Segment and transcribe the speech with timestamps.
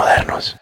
[0.00, 0.56] modernos.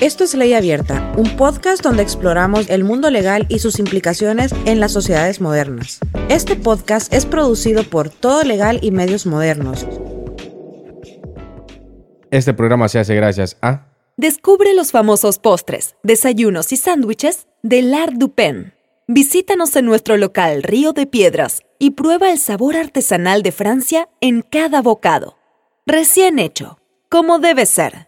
[0.00, 4.80] Esto es Ley Abierta, un podcast donde exploramos el mundo legal y sus implicaciones en
[4.80, 5.98] las sociedades modernas.
[6.30, 9.86] Este podcast es producido por Todo Legal y Medios Modernos.
[12.30, 13.88] Este programa se hace gracias a...
[14.16, 18.72] Descubre los famosos postres, desayunos y sándwiches de L'Art du Pen.
[19.08, 24.40] Visítanos en nuestro local Río de Piedras y prueba el sabor artesanal de Francia en
[24.40, 25.36] cada bocado.
[25.84, 26.78] Recién hecho,
[27.10, 28.07] como debe ser.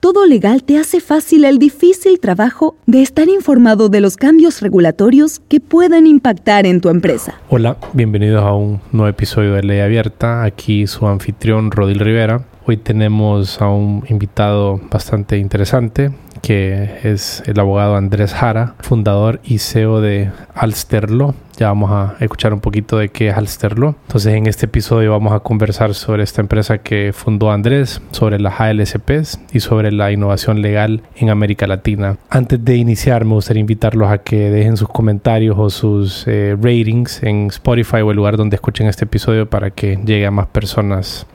[0.00, 5.40] Todo Legal te hace fácil el difícil trabajo de estar informado de los cambios regulatorios
[5.48, 7.40] que pueden impactar en tu empresa.
[7.48, 10.44] Hola, bienvenidos a un nuevo episodio de Ley Abierta.
[10.44, 12.44] Aquí su anfitrión Rodil Rivera.
[12.64, 19.58] Hoy tenemos a un invitado bastante interesante que es el abogado Andrés Jara, fundador y
[19.58, 21.34] CEO de Alster Law.
[21.56, 23.96] Ya vamos a escuchar un poquito de qué es Alster Law.
[24.06, 28.60] Entonces en este episodio vamos a conversar sobre esta empresa que fundó Andrés, sobre las
[28.60, 32.16] ALSPs y sobre la innovación legal en América Latina.
[32.30, 37.22] Antes de iniciar me gustaría invitarlos a que dejen sus comentarios o sus eh, ratings
[37.22, 41.26] en Spotify o el lugar donde escuchen este episodio para que llegue a más personas.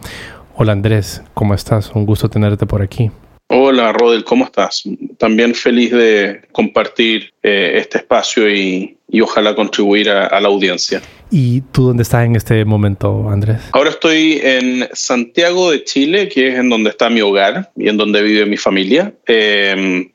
[0.56, 1.92] Hola Andrés, ¿cómo estás?
[1.96, 3.12] Un gusto tenerte por aquí.
[3.56, 4.82] Hola Rodel, ¿cómo estás?
[5.20, 11.04] También feliz de compartir eh, este espacio y, ojalá contribuir a, la audiencia.
[11.30, 13.62] ¿Y tú dónde estás en este momento, Andrés?
[13.72, 17.98] Ahora estoy en Santiago de Chile, que es en donde está mi hogar y en
[17.98, 19.14] donde vive mi familia.
[19.28, 20.10] Em,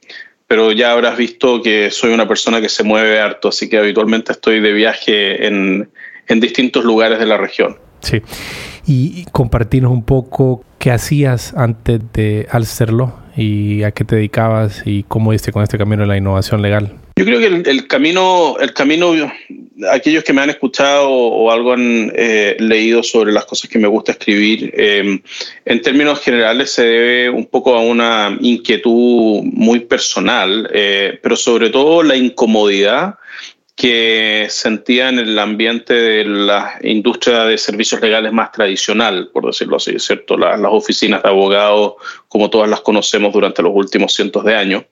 [0.49, 4.33] pero ya habrás visto que soy una persona que se mueve harto, así que habitualmente
[4.33, 5.89] estoy de viaje en,
[6.27, 7.79] en distintos lugares de la región.
[8.01, 8.21] Sí
[8.89, 15.05] y compartirnos un poco qué hacías antes de hacerlo y a qué te dedicabas y
[15.05, 16.93] cómo diste con este camino de la innovación legal.
[17.17, 19.13] Yo creo que el, camino, el camino,
[19.91, 23.89] aquellos que me han escuchado o algo han eh, leído sobre las cosas que me
[23.89, 25.21] gusta escribir, eh,
[25.65, 31.71] en términos generales se debe un poco a una inquietud muy personal, eh, pero sobre
[31.71, 33.17] todo la incomodidad
[33.79, 39.77] que sentía en el ambiente de la industria de servicios legales más tradicional, por decirlo
[39.77, 40.37] así, ¿cierto?
[40.37, 41.93] las oficinas de abogados,
[42.27, 44.83] como todas las conocemos durante los últimos cientos de años.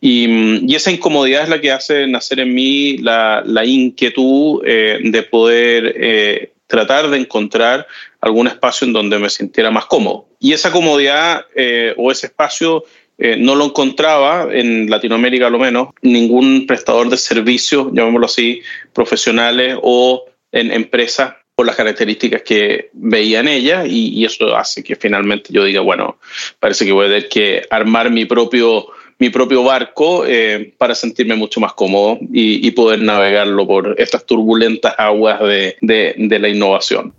[0.00, 5.94] Y, esa incomodidad es la que hace nacer en mí la, inquietud eh, de poder
[5.96, 7.86] eh, tratar de encontrar
[8.20, 10.26] algún espacio en donde me sintiera más cómodo.
[10.40, 12.82] Y esa comodidad eh, o ese espacio
[13.18, 18.60] eh, no lo encontraba, en Latinoamérica a lo menos, ningún prestador de servicios, llamémoslo así,
[18.92, 24.82] profesionales o en empresas por las características que veía en ella y, y, eso hace
[24.82, 26.18] que finalmente yo diga, bueno,
[26.58, 28.88] parece que voy a tener que armar mi propio
[29.18, 34.94] mi propio barco eh, para sentirme mucho más cómodo y, poder navegarlo por estas turbulentas
[34.98, 37.14] aguas de, de, la innovación.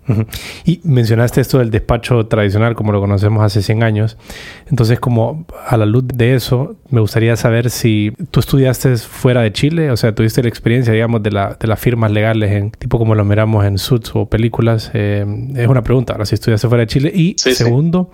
[0.66, 4.18] Y mencionaste esto del despacho tradicional como lo conocemos hace 100 años.
[4.70, 9.54] Entonces, como a la luz de eso, me gustaría saber si tú estudiaste fuera de
[9.54, 12.98] Chile, o sea, tuviste la experiencia, digamos, de, la, de las firmas legales, en tipo
[12.98, 14.92] como lo miramos en Suits o películas.
[14.94, 15.26] Eh,
[15.56, 17.12] es una pregunta, ahora si estudiaste fuera de Chile.
[17.16, 18.10] Y segundo,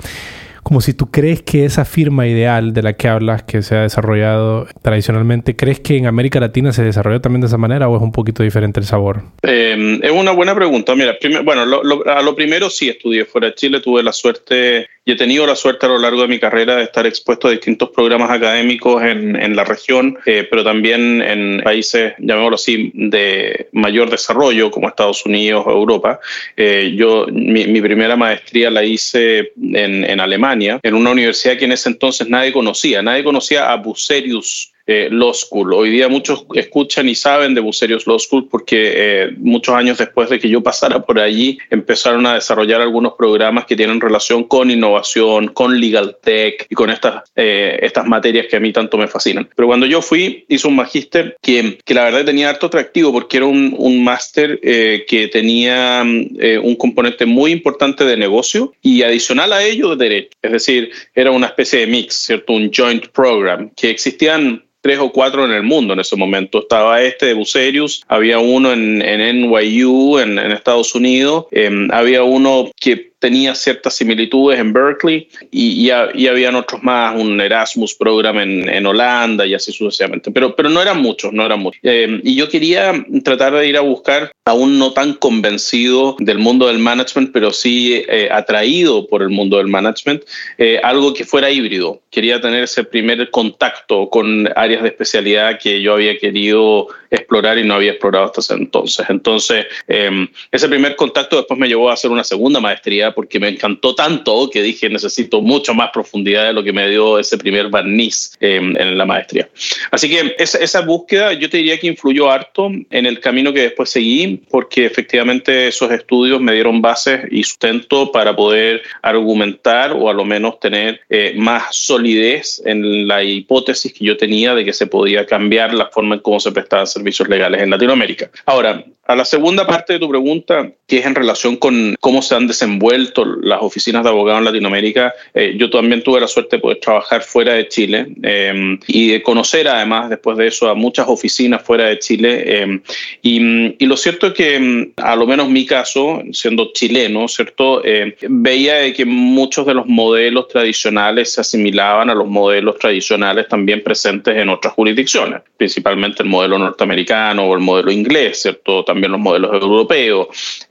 [0.63, 3.81] como si tú crees que esa firma ideal de la que hablas, que se ha
[3.81, 8.01] desarrollado tradicionalmente, ¿crees que en América Latina se desarrolló también de esa manera o es
[8.01, 9.23] un poquito diferente el sabor?
[9.43, 10.95] Eh, es una buena pregunta.
[10.95, 15.15] Mira, bueno, a lo primero sí estudié fuera de Chile, tuve la suerte y he
[15.15, 18.29] tenido la suerte a lo largo de mi carrera de estar expuesto a distintos programas
[18.29, 24.69] académicos en, en la región, eh, pero también en países, llamémoslo así, de mayor desarrollo,
[24.69, 26.19] como Estados Unidos o Europa.
[26.55, 31.71] Eh, yo, mi, primera maestría la hice en, en Alemania, en una universidad que en
[31.71, 33.01] ese entonces nadie conocía.
[33.01, 35.73] Nadie conocía a Bucerius eh, Law School.
[35.73, 40.29] Hoy día muchos escuchan y saben de Bucerius Law School porque eh, muchos años después
[40.29, 44.69] de que yo pasara por allí empezaron a desarrollar algunos programas que tienen relación con
[44.69, 49.07] innovación, con legal tech y con estas, eh, estas materias que a mí tanto me
[49.07, 49.47] fascinan.
[49.55, 53.37] Pero cuando yo fui, hice un magíster que, que la verdad tenía harto atractivo porque
[53.37, 59.63] era un, un máster que tenía un componente muy importante de negocio y adicional a
[59.63, 60.37] ello de derecho.
[60.41, 62.53] Es decir, era una especie de mix, ¿cierto?
[62.53, 66.59] Un joint program que existían tres o cuatro en el mundo en ese momento.
[66.59, 72.69] Estaba este de Bucerius, había uno en, en NYU en, Estados Unidos, em, había uno
[72.79, 78.67] que tenía ciertas similitudes en Berkeley y, y, habían otros más, un Erasmus Program en,
[78.67, 81.79] en, Holanda y así sucesivamente, pero, pero no eran muchos, no eran muchos.
[81.83, 86.67] Eh, y yo quería tratar de ir a buscar aún no tan convencido del mundo
[86.67, 90.23] del management, pero sí eh, atraído por el mundo del management,
[90.57, 92.01] eh, algo que fuera híbrido.
[92.09, 97.63] Quería tener ese primer contacto con áreas de especialidad que yo había querido explorar y
[97.63, 99.05] no había explorado hasta ese entonces.
[99.09, 103.49] Entonces, em, ese primer contacto después me llevó a hacer una segunda maestría porque me
[103.49, 107.69] encantó tanto que dije necesito mucho más profundidad de lo que me dio ese primer
[107.69, 109.49] barniz em, en la maestría.
[109.91, 113.61] Así que esa, esa búsqueda yo te diría que influyó harto en el camino que
[113.61, 120.09] después seguí porque efectivamente esos estudios me dieron bases y sustento para poder argumentar o
[120.09, 124.73] a lo menos tener eh, más solidez en la hipótesis que yo tenía de que
[124.73, 128.29] se podía cambiar la forma en cómo se prestaban servicios legales en Latinoamérica.
[128.45, 132.33] Ahora, a la segunda parte de tu pregunta, que es en relación con cómo se
[132.33, 136.61] han desenvuelto las oficinas de abogados en Latinoamérica, eh, yo también tuve la suerte de
[136.61, 141.09] poder trabajar fuera de Chile eh, y de conocer además después de eso a muchas
[141.09, 142.43] oficinas fuera de Chile.
[142.45, 142.79] Eh,
[143.21, 147.83] y, lo cierto es que, mm, a lo menos mi caso, siendo chileno, ¿cierto?
[148.29, 153.83] veía de que muchos de los modelos tradicionales se asimilaban a los modelos tradicionales también
[153.83, 158.85] presentes en otras jurisdicciones, principalmente el modelo norteamericano o el modelo inglés, ¿cierto?
[158.85, 160.27] También los modelos europeos.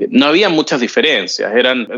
[0.09, 1.89] No había muchas diferencias, eran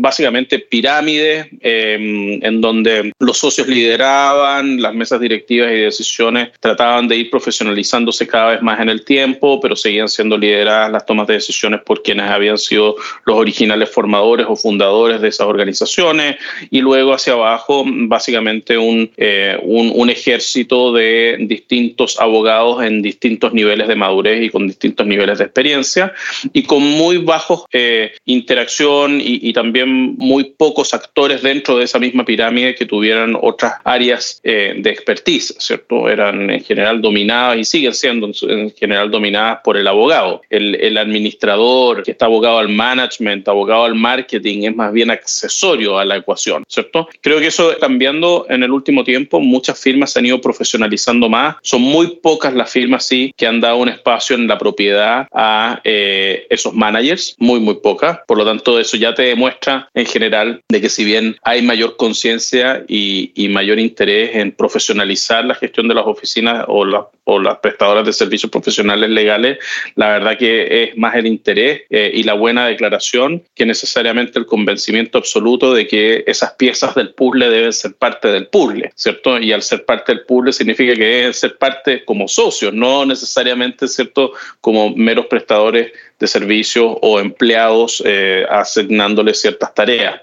[0.00, 7.16] básicamente pirámides em, en donde los socios lideraban, las mesas directivas y decisiones trataban de
[7.16, 11.34] ir profesionalizándose cada vez más en el tiempo, pero seguían siendo lideradas las tomas de
[11.34, 16.36] decisiones por quienes habían sido los originales formadores o fundadores de esas organizaciones
[16.70, 23.52] y luego hacia abajo básicamente un, eh, un, un ejército de distintos abogados en distintos
[23.52, 26.12] niveles de madurez y con distintos niveles de experiencia
[26.52, 32.24] y con muy bajos eh, interacción y, también muy pocos actores dentro de esa misma
[32.24, 36.08] pirámide que tuvieran otras áreas eh, de expertise, ¿cierto?
[36.08, 40.40] Eran en general dominadas y siguen siendo en general dominadas por el abogado.
[40.48, 45.98] El, el administrador que está abogado al management, abogado al marketing, es más bien accesorio
[45.98, 47.08] a la ecuación, ¿cierto?
[47.20, 51.56] Creo que eso cambiando en el último tiempo, muchas firmas se han ido profesionalizando más,
[51.62, 55.80] son muy pocas las firmas, sí, que han dado un espacio en la propiedad a
[55.84, 58.18] eh, esos managers, muy, muy pocas.
[58.26, 61.96] Por lo tanto, eso ya te demuestra en general de que si bien hay mayor
[61.96, 66.84] conciencia y, y, mayor interés en profesionalizar la gestión de las oficinas o,
[67.24, 69.58] o las prestadoras de servicios profesionales legales,
[69.94, 74.46] la verdad que es más el interés eh, y la buena declaración que necesariamente el
[74.46, 79.38] convencimiento absoluto de que esas piezas del puzzle deben ser parte del puzzle, ¿cierto?
[79.38, 83.88] Y al ser parte del puzzle significa que deben ser parte como socios, no necesariamente,
[83.88, 90.22] ¿cierto?, como meros prestadores de servicios o empleados eh, asignándoles ciertas tareas.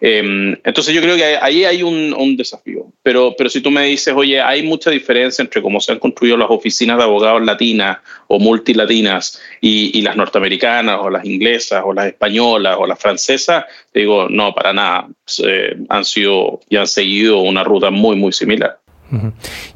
[0.00, 2.86] Em, entonces yo creo que ahí hay un, un, desafío.
[3.02, 6.36] Pero, pero si tú me dices, oye, hay mucha diferencia entre cómo se han construido
[6.38, 7.98] las oficinas de abogados latinas
[8.28, 13.64] o multilatinas y, y las norteamericanas o las inglesas o las españolas o las francesas,
[13.92, 15.08] digo, no, para nada.
[15.44, 18.79] Eh, han sido y han seguido una ruta muy, muy similar.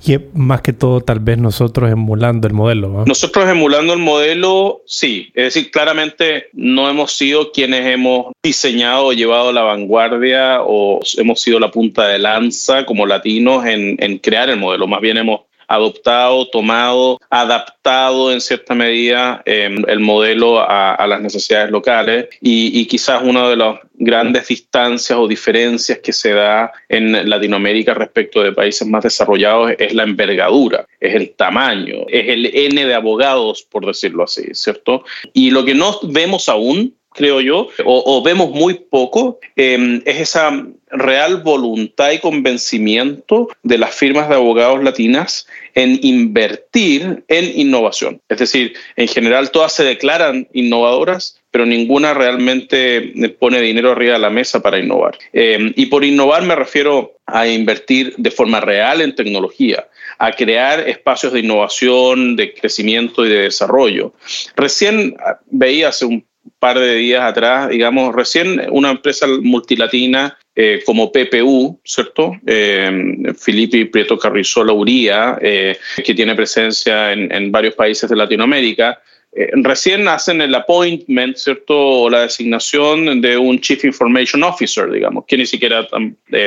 [0.06, 3.04] Y más que todo, tal vez nosotros emulando el modelo.
[3.06, 5.30] Nosotros emulando el modelo, sí.
[5.34, 11.40] Es decir, claramente no hemos sido quienes hemos diseñado o llevado la vanguardia o hemos
[11.40, 14.86] sido la punta de lanza como latinos en, en crear el modelo.
[14.86, 21.70] Más bien hemos adoptado, tomado, adaptado en cierta medida eh, el modelo a, las necesidades
[21.70, 27.28] locales y, y, quizás una de las grandes distancias o diferencias que se da en
[27.28, 32.86] Latinoamérica respecto de países más desarrollados es la envergadura, es el tamaño, es el N
[32.86, 35.04] de abogados, por decirlo así, ¿cierto?
[35.32, 40.66] Y lo que no vemos aún creo yo, o, vemos muy poco, eh, es esa
[40.90, 48.20] real voluntad y convencimiento de las firmas de abogados latinas en invertir en innovación.
[48.28, 54.18] Es decir, en general todas se declaran innovadoras, pero ninguna realmente pone dinero arriba de
[54.18, 55.16] la mesa para innovar.
[55.32, 59.86] Eh, y por innovar me refiero a invertir de forma real en tecnología,
[60.18, 64.14] a crear espacios de innovación, de crecimiento y de desarrollo.
[64.56, 65.16] Recién
[65.46, 66.24] veía hace un
[66.58, 72.36] par de días atrás, digamos, recién una empresa multilatina eh, como PPU, ¿cierto?
[72.46, 79.50] Eh, Filipe Prieto Carrizola Uría, eh, que tiene presencia en, varios países de Latinoamérica, eh,
[79.54, 81.76] recién hacen el appointment, ¿cierto?
[81.76, 85.88] O la designación de un Chief Information Officer, digamos, que ni siquiera,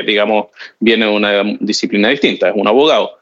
[0.06, 0.48] digamos,
[0.80, 3.18] viene de una disciplina distinta, es un abogado.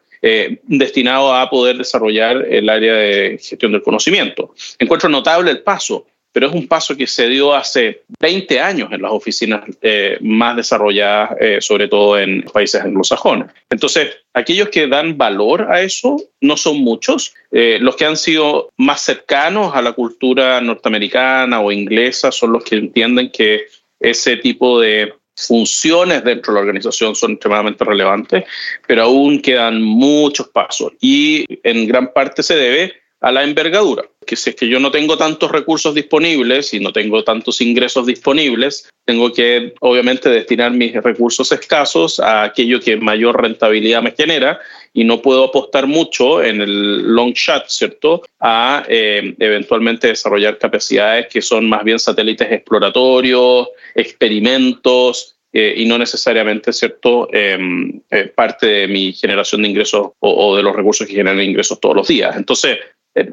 [0.64, 4.56] Destinado a poder desarrollar el área de gestión del conocimiento.
[4.80, 9.02] Encuentro notable el paso, pero es un paso que se dio hace 20 años en
[9.02, 13.48] las oficinas eh, más desarrolladas, eh, sobre todo en países anglosajones.
[13.70, 17.34] Entonces, aquellos que dan valor a eso no son muchos.
[17.54, 22.66] Eh, los que han sido más cercanos a la cultura norteamericana o inglesa son los
[22.66, 23.68] que entienden que
[24.02, 28.44] ese tipo de funciones dentro de la organización son extremadamente relevantes,
[28.86, 34.36] pero aún quedan muchos pasos y en gran parte se debe a la envergadura, que
[34.36, 38.88] si es que yo no tengo tantos recursos disponibles y no tengo tantos ingresos disponibles,
[39.04, 44.60] tengo que obviamente destinar mis recursos escasos a aquello que mayor rentabilidad me genera
[44.94, 48.22] y no puedo apostar mucho en el long shot, ¿cierto?
[48.42, 55.98] A eh, eventualmente desarrollar capacidades que son más bien satélites exploratorios, experimentos, eh, y no
[55.98, 61.08] necesariamente, ¿cierto?, em, eh, parte de mi generación de ingresos o, o, de los recursos
[61.08, 62.36] que generan ingresos todos los días.
[62.36, 62.78] Entonces,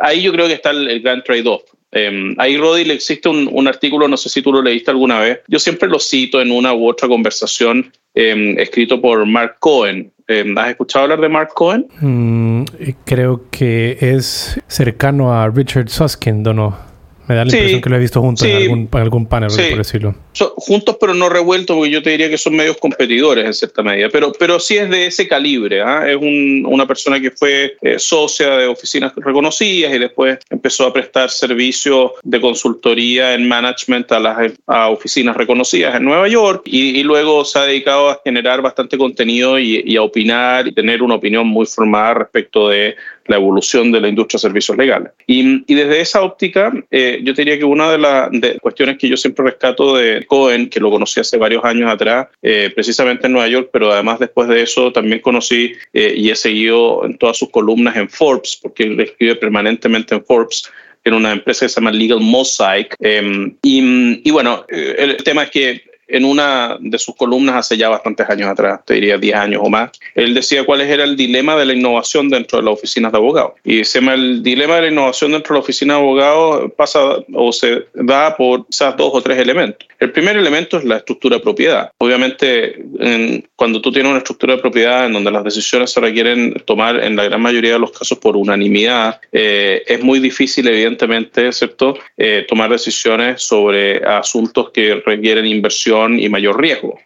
[0.01, 1.63] ahí yo creo que está el, gran trade-off.
[1.93, 5.21] Eh, ahí, Rodi, le existe un, un, artículo, no sé si tú lo leíste alguna
[5.21, 10.11] vez, yo siempre lo cito en una u otra conversación, eh, escrito por Mark Cohen.
[10.29, 11.87] Eh, ¿Has escuchado hablar de Mark Cohen?
[12.01, 12.65] Mm,
[13.05, 16.92] creo que es cercano a Richard Susskind, ¿o no?
[17.33, 19.51] Me da la impresión que lo he visto juntos sí, en, algún, en, algún, panel,
[19.51, 19.63] sí.
[19.71, 20.15] por decirlo.
[20.33, 23.83] So, juntos pero no revueltos, porque yo te diría que son medios competidores en cierta
[23.83, 25.79] medida, pero, pero sí es de ese calibre.
[25.79, 26.13] ¿eh?
[26.13, 30.93] Es un, una persona que fue eh, socia de oficinas reconocidas y después empezó a
[30.93, 37.01] prestar servicios de consultoría en management a las a oficinas reconocidas en Nueva York y,
[37.01, 41.03] y, luego se ha dedicado a generar bastante contenido y, y a opinar y tener
[41.03, 42.95] una opinión muy formada respecto de
[43.27, 45.13] la evolución de la industria de servicios legales.
[45.27, 49.17] Y, y desde esa óptica, eh, yo diría que una de las cuestiones que yo
[49.17, 53.49] siempre rescato de Cohen, que lo conocí hace varios años atrás, eh, precisamente en Nueva
[53.49, 57.51] York, pero además después de eso también conocí eh, y he seguido en todas sus
[57.51, 60.71] columnas en Forbes, porque él escribe permanentemente en Forbes
[61.05, 62.95] en una empresa que se llama Legal Mosaic.
[63.01, 67.89] Eh, y, y, bueno, el tema es que en una de sus columnas hace ya
[67.89, 71.57] bastantes años atrás, te diría 10 años o más, él decía cuál era el dilema
[71.57, 73.53] de la innovación dentro de las oficinas de abogados.
[73.65, 77.01] Y se llama el dilema de la innovación dentro de la oficina de abogados pasa
[77.33, 79.89] o se da por quizás dos o tres elementos.
[80.03, 81.93] El primer elemento es la estructura de propiedad.
[81.99, 86.55] Obviamente, en, cuando tú tienes una estructura de propiedad en donde las decisiones se requieren
[86.65, 91.53] tomar en la gran mayoría de los casos por unanimidad, eh, es muy difícil, evidentemente,
[91.53, 96.99] ¿cierto?, eh, tomar decisiones sobre asuntos que requieren inversión y mayor riesgo.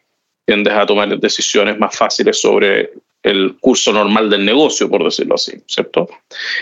[0.46, 5.52] Tiendes a tomar decisiones más fáciles sobre el curso normal del negocio, por decirlo así,
[5.66, 6.08] ¿cierto?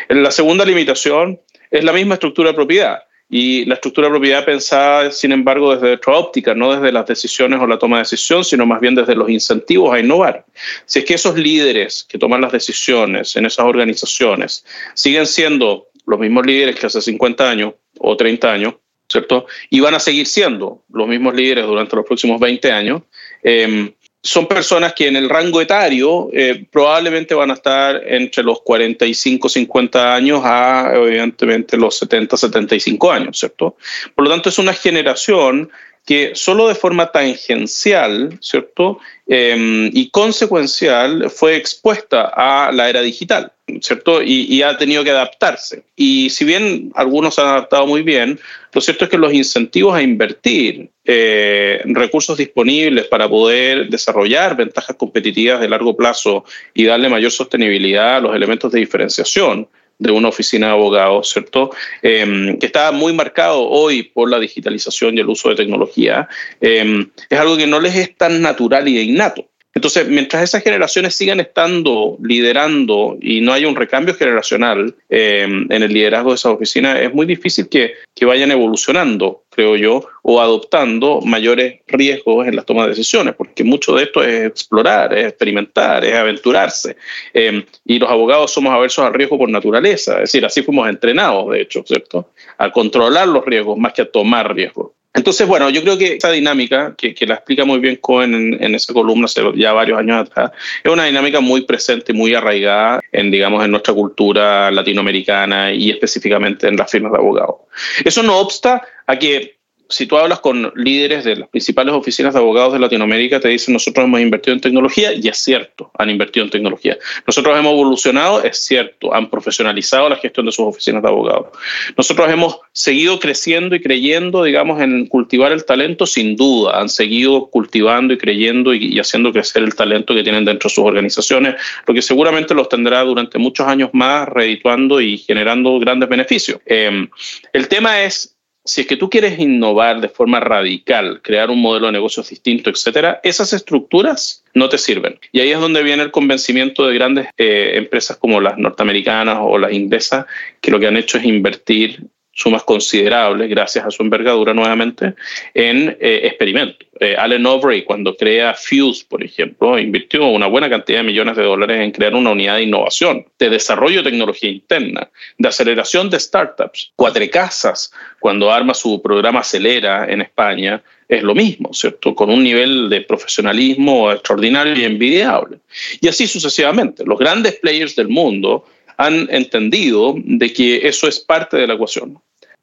[0.08, 1.38] La segunda limitación
[1.70, 3.04] es la misma estructura de propiedad
[3.36, 7.58] y la estructura de propiedad pensada, sin embargo, desde otra óptica, no desde las decisiones
[7.60, 10.44] o la toma de decisión, sino más bien desde los incentivos a innovar.
[10.86, 14.64] Si es que esos líderes que toman las decisiones en esas organizaciones
[14.94, 18.74] siguen siendo los mismos líderes que hace 50 años o 30 años,
[19.08, 19.46] ¿cierto?
[19.68, 23.02] Y van a seguir siendo los mismos líderes durante los próximos 20 años.
[23.42, 28.62] Eh, son personas que en el rango etario eh, probablemente van a estar entre los
[28.62, 33.76] 45, 50 años a, evidentemente, los 70, 75 años, ¿cierto?
[34.14, 35.70] Por lo tanto, es una generación
[36.04, 38.98] que solo de forma tangencial, ¿cierto?
[39.26, 44.22] Eh, y consecuencial fue expuesta a la era digital, ¿cierto?
[44.22, 45.84] Y, ha tenido que adaptarse.
[45.96, 48.38] Y si bien algunos han adaptado muy bien,
[48.74, 54.96] lo cierto es que los incentivos a invertir eh, recursos disponibles para poder desarrollar ventajas
[54.96, 56.44] competitivas de largo plazo
[56.74, 61.70] y darle mayor sostenibilidad a los elementos de diferenciación, de una oficina de abogados, ¿cierto?
[62.02, 66.28] Eh, que está muy marcado hoy por la digitalización y el uso de tecnología,
[66.60, 69.48] eh, es algo que no les es tan natural y innato.
[69.74, 75.82] Entonces, mientras esas generaciones sigan estando liderando y no haya un recambio generacional eh, en
[75.82, 80.40] el liderazgo de esas oficinas, es muy difícil que, que, vayan evolucionando, creo yo, o
[80.40, 85.28] adoptando mayores riesgos en las tomas de decisiones, porque mucho de esto es explorar, es
[85.28, 86.96] experimentar, es aventurarse.
[87.32, 91.50] Eh, y los abogados somos aversos al riesgo por naturaleza, es decir, así fuimos entrenados,
[91.50, 92.30] de hecho, ¿cierto?
[92.58, 94.92] A controlar los riesgos más que a tomar riesgos.
[95.14, 98.74] Entonces, bueno, yo creo que esta dinámica, que, la explica muy bien Cohen en, en,
[98.74, 100.50] esa columna ya varios años atrás,
[100.82, 106.66] es una dinámica muy presente, muy arraigada en, digamos, en nuestra cultura latinoamericana y específicamente
[106.66, 107.56] en las firmas de abogados.
[108.04, 109.56] Eso no obsta a que
[109.88, 113.74] si tú hablas con líderes de las principales oficinas de abogados de Latinoamérica, te dicen
[113.74, 116.96] nosotros hemos invertido en tecnología y es cierto, han invertido en tecnología.
[117.26, 121.48] Nosotros hemos evolucionado, es cierto, han profesionalizado la gestión de sus oficinas de abogados.
[121.96, 127.46] Nosotros hemos seguido creciendo y creyendo, digamos, en cultivar el talento, sin duda, han seguido
[127.46, 131.94] cultivando y creyendo y, haciendo crecer el talento que tienen dentro de sus organizaciones, lo
[131.94, 136.58] que seguramente los tendrá durante muchos años más redituando y generando grandes beneficios.
[136.66, 137.06] Eh,
[137.52, 138.33] el tema es
[138.64, 142.70] si es que tú quieres innovar de forma radical, crear un modelo de negocios distinto,
[142.70, 145.18] etcétera, esas estructuras no te sirven.
[145.32, 149.58] Y ahí es donde viene el convencimiento de grandes eh, empresas como las norteamericanas o
[149.58, 150.26] las inglesas,
[150.60, 155.14] que lo que han hecho es invertir sumas considerables, gracias a su envergadura nuevamente,
[155.54, 156.86] en eh, experimentos.
[157.00, 161.42] Eh, Allen Overy, cuando crea Fuse, por ejemplo, invirtió una buena cantidad de millones de
[161.42, 166.20] dólares en crear una unidad de innovación, de desarrollo de tecnología interna, de aceleración de
[166.20, 166.92] startups.
[166.94, 172.14] Cuatro Casas, cuando arma su programa Acelera en España, es lo mismo, ¿cierto?
[172.14, 175.58] Con un nivel de profesionalismo extraordinario y envidiable.
[176.00, 177.04] Y así sucesivamente.
[177.04, 182.18] Los grandes players del mundo han entendido de que eso es parte de la ecuación.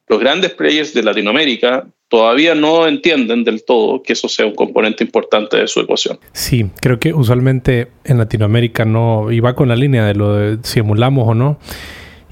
[0.08, 5.04] Los grandes players de Latinoamérica todavía no entienden del todo que eso sea un componente
[5.04, 6.20] importante de su ecuación.
[6.34, 10.58] Sí, creo que usualmente en Latinoamérica no, y va con la línea de lo de
[10.64, 11.58] si emulamos o no,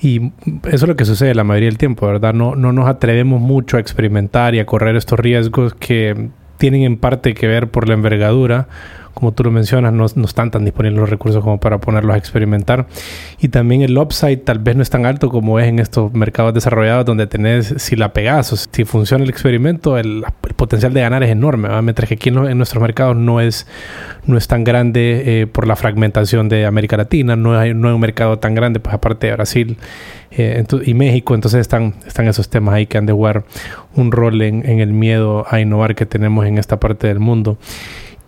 [0.02, 0.32] y
[0.66, 2.34] eso es lo que sucede la mayoría del tiempo, ¿verdad?
[2.34, 6.98] No, no nos atrevemos mucho a experimentar y a correr estos riesgos que tienen en
[6.98, 8.68] parte que ver por la envergadura
[9.20, 12.88] como tú lo mencionas, no, están tan disponibles los recursos como para ponerlos a experimentar.
[13.40, 16.54] Y también el upside tal vez no es tan alto como es en estos mercados
[16.54, 20.24] desarrollados donde tenés, si la pegas o si funciona el experimento, el,
[20.56, 23.68] potencial de ganar es enorme, mientras que aquí en, nuestros mercados no es,
[24.26, 27.94] no es tan grande eh, por la fragmentación de América Latina, no hay, no hay
[27.94, 29.78] un mercado tan grande, pues aparte de Brasil.
[30.32, 33.46] Eh, y México, entonces están, están esos temas ahí que han de jugar
[33.96, 37.58] un rol en, en el miedo a innovar que tenemos en esta parte del mundo.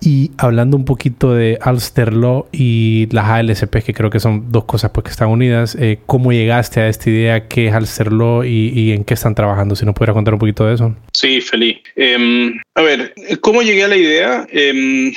[0.03, 4.65] Y hablando un poquito de Alster Law y las ALSP, que creo que son dos
[4.65, 7.47] cosas pues, que están unidas, eh, ¿cómo llegaste a esta idea?
[7.47, 9.75] ¿Qué es Alster Law y, en qué están trabajando?
[9.75, 10.95] Si nos pudieras contar un poquito de eso.
[11.13, 11.77] Sí, feliz.
[11.95, 14.47] Em, a ver, ¿cómo llegué a la idea?
[14.51, 15.13] Em,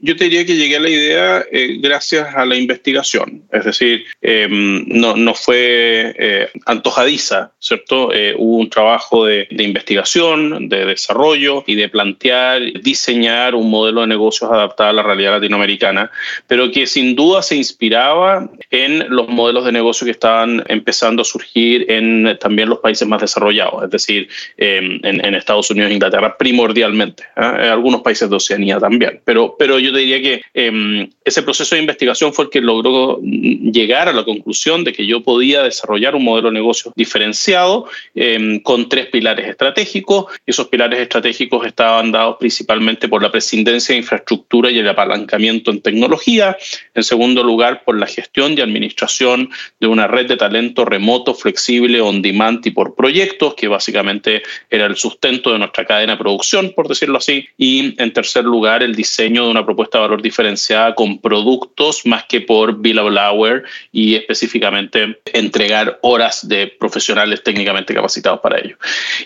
[0.00, 4.04] yo te diría que llegué a la idea eh, gracias a la investigación, es decir,
[4.20, 8.12] em, no, no, fue eh, antojadiza, ¿cierto?
[8.12, 14.08] Eh, hubo un trabajo de, investigación, de desarrollo y de plantear, diseñar un modelo de
[14.08, 16.10] negocios adaptado a la realidad latinoamericana,
[16.46, 21.24] pero que sin duda se inspiraba en los modelos de negocio que estaban empezando a
[21.24, 25.94] surgir en también los países más desarrollados, es decir, em, en, en, Estados Unidos e
[25.94, 31.42] Inglaterra primordialmente, en algunos países de Oceanía también, pero, pero yo diría que em, ese
[31.42, 35.62] proceso de investigación fue el que logró llegar a la conclusión de que yo podía
[35.62, 40.26] desarrollar un modelo de negocio diferenciado em, con tres pilares estratégicos.
[40.46, 45.80] Esos pilares estratégicos estaban dados principalmente por la prescindencia de infraestructura y el apalancamiento en
[45.80, 46.56] tecnología.
[46.94, 52.00] En segundo lugar, por la gestión y administración de una red de talento remoto, flexible,
[52.00, 56.72] on demand y por proyectos, que básicamente era el sustento de nuestra cadena de producción,
[56.88, 57.46] decirlo así.
[57.56, 62.24] Y en tercer lugar, el diseño de una propuesta propuesta valor diferenciada con productos más
[62.24, 68.76] que por bill of hour y específicamente entregar horas de profesionales técnicamente capacitados para ello.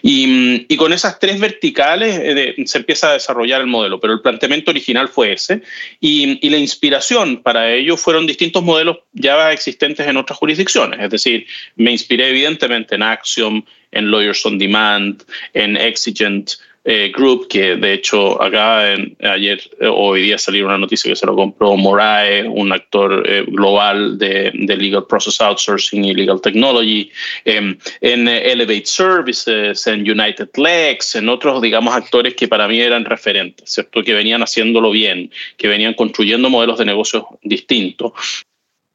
[0.02, 4.20] Y, y con esas tres verticales eh, se empieza a desarrollar el modelo, pero el
[4.20, 5.62] planteamiento original fue ese
[6.00, 11.00] y, y la inspiración para ello fueron distintos modelos ya existentes en otras jurisdicciones.
[11.00, 11.46] Es decir,
[11.76, 15.22] me inspiré evidentemente en Axiom, en Lawyers on Demand,
[15.54, 16.52] en Exigent,
[16.84, 21.16] eh, Group, que de hecho acá en, ayer eh, hoy día salió una noticia que
[21.16, 27.10] se lo compró Morae, un actor eh, global de, Legal Process Outsourcing y Legal Technology,
[27.44, 33.04] em, en Elevate Services, en United Lex, en otros, digamos, actores que para mí eran
[33.04, 34.02] referentes, ¿cierto?
[34.02, 38.12] Que venían haciéndolo bien, que venían construyendo modelos de negocios distintos.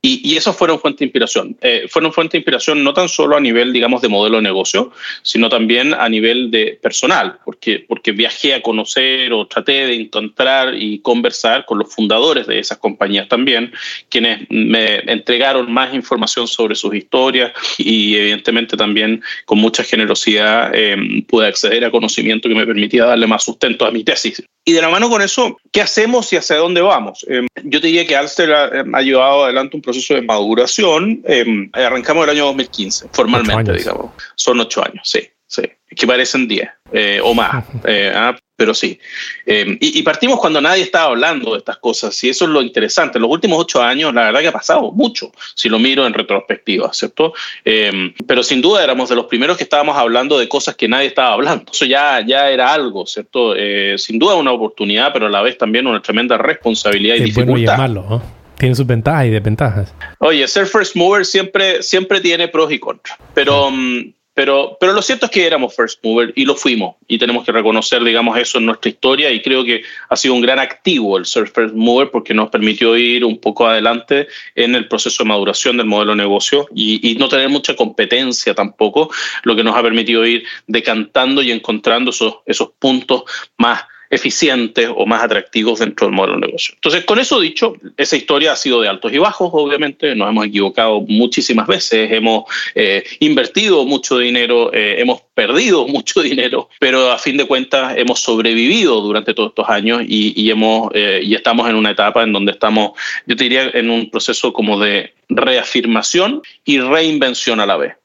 [0.07, 1.57] Y, eso fueron fuente de inspiración.
[1.61, 4.91] Eh, fueron fuente de inspiración no tan solo a nivel, digamos, de modelo de negocio,
[5.23, 10.75] sino también a nivel de personal, porque, porque viajé a conocer o traté de encontrar
[10.75, 13.73] y conversar con los fundadores de esas compañías también,
[14.07, 20.95] quienes me entregaron más información sobre sus historias y evidentemente también con mucha generosidad eh,
[21.27, 24.43] pude acceder a conocimiento que me permitía darle más sustento a mi tesis.
[24.67, 27.23] Y de la mano con eso, ¿qué hacemos y hacia dónde vamos?
[27.29, 31.21] Eh, yo te diría que Alster ha, ha, llevado adelante un proceso de maduración.
[31.23, 34.11] Eh, arrancamos el año 2015, formalmente, digamos.
[34.33, 35.61] Son ocho años, sí, sí.
[35.95, 37.63] Que parecen diez eh, o más.
[38.15, 38.35] ¿ah?
[38.55, 38.99] pero sí.
[39.45, 43.17] Eh, y, partimos cuando nadie estaba hablando de estas cosas, y eso es lo interesante.
[43.17, 46.13] En los últimos ocho años, la verdad que ha pasado mucho, si lo miro en
[46.13, 47.33] retrospectiva, ¿cierto?
[47.65, 51.07] Eh, pero sin duda éramos de los primeros que estábamos hablando de cosas que nadie
[51.07, 51.71] estaba hablando.
[51.71, 53.55] Eso ya, ya era algo, ¿cierto?
[53.55, 57.77] Eh, sin duda una oportunidad, pero a la vez también una tremenda responsabilidad y dificultad.
[57.77, 58.21] malo,
[58.57, 59.93] Tiene sus ventajas y desventajas.
[60.19, 63.69] Oye, ser first mover siempre, siempre tiene pros y contras, pero...
[63.69, 66.97] Mm, Pero, pero lo cierto es que éramos first mover y lo fuimos.
[67.07, 69.31] Y tenemos que reconocer, digamos, eso en nuestra historia.
[69.31, 72.97] Y creo que ha sido un gran activo el ser first mover porque nos permitió
[72.97, 77.15] ir un poco adelante en el proceso de maduración del modelo de negocio y, y
[77.15, 79.09] no tener mucha competencia tampoco,
[79.43, 83.23] lo que nos ha permitido ir decantando y encontrando esos, esos puntos
[83.57, 86.75] más eficientes o más atractivos dentro del modelo de negocio.
[86.75, 90.47] Entonces, con eso dicho, esa historia ha sido de altos y bajos, obviamente, nos hemos
[90.47, 97.17] equivocado muchísimas veces, hemos eh, invertido mucho dinero, eh, hemos perdido mucho dinero, pero a
[97.17, 101.69] fin de cuentas hemos sobrevivido durante todos estos años y, y hemos, eh, y estamos
[101.69, 102.91] en una etapa en donde estamos,
[103.25, 107.95] yo te diría, en un proceso como de reafirmación y reinvención a la vez.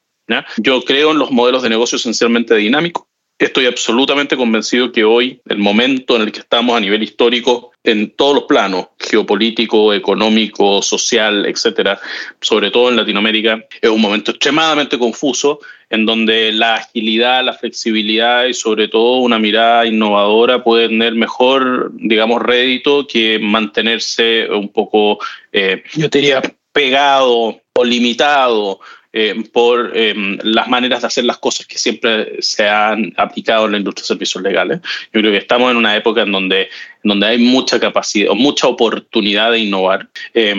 [0.57, 3.05] Yo creo en los modelos de negocio esencialmente dinámicos
[3.41, 8.11] Estoy absolutamente convencido que hoy, el momento en el que estamos a nivel histórico, en
[8.11, 11.99] todos los planos, geopolítico, económico, social, etcétera,
[12.39, 18.45] sobre todo en Latinoamérica, es un momento extremadamente confuso en donde la agilidad, la flexibilidad
[18.45, 25.17] y sobre todo una mirada innovadora puede tener mejor, digamos, rédito que mantenerse un poco,
[25.51, 28.79] eh, yo diría, pegado o limitado
[29.13, 33.73] eh, por eh, las maneras de hacer las cosas que siempre se han aplicado en
[33.73, 34.79] la industria de servicios legales.
[35.11, 36.69] Yo creo que estamos en una época en donde
[37.03, 40.09] donde hay mucha capacidad mucha oportunidad de innovar.
[40.33, 40.55] Eh,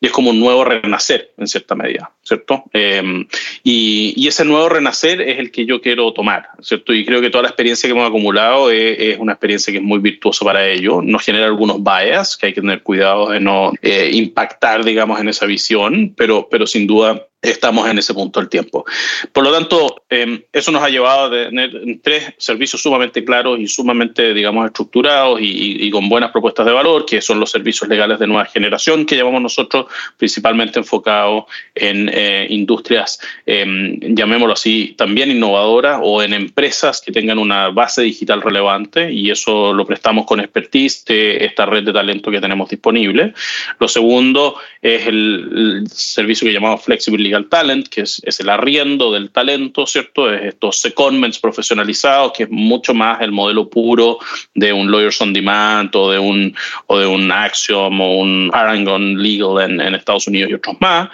[0.00, 2.64] y es como un nuevo renacer, en cierta medida, ¿cierto?
[2.72, 3.26] Eh,
[3.62, 6.92] y, y, ese nuevo renacer es el que yo quiero tomar, ¿cierto?
[6.92, 9.84] Y creo que toda la experiencia que hemos acumulado es, es una experiencia que es
[9.84, 11.02] muy virtuosa para ello.
[11.02, 15.28] Nos genera algunos bias que hay que tener cuidado de no eh, impactar, digamos, en
[15.28, 18.84] esa visión, pero, pero sin duda estamos en ese punto del tiempo.
[19.32, 21.70] Por lo tanto, eh, eso nos ha llevado a tener
[22.02, 27.06] tres servicios sumamente claros y sumamente, digamos, estructurados y, y, con buenas propuestas de valor,
[27.06, 29.86] que son los servicios legales de nueva generación, que llamamos nosotros
[30.16, 37.38] principalmente enfocados en eh, industrias, eh, llamémoslo así, también innovadoras o en empresas que tengan
[37.38, 42.30] una base digital relevante y eso lo prestamos con expertise de esta red de talento
[42.30, 43.34] que tenemos disponible.
[43.78, 48.48] Lo segundo es el, el servicio que llamamos Flexible Legal Talent, que es, es, el
[48.48, 50.32] arriendo del talento, ¿cierto?
[50.32, 54.18] Es estos secondments profesionalizados, que es mucho más el modelo puro
[54.54, 56.54] de un Lawyers on Demand o de un,
[56.86, 61.08] o de un Axiom o un Paragon Legal en, en Estados Unidos y otros más.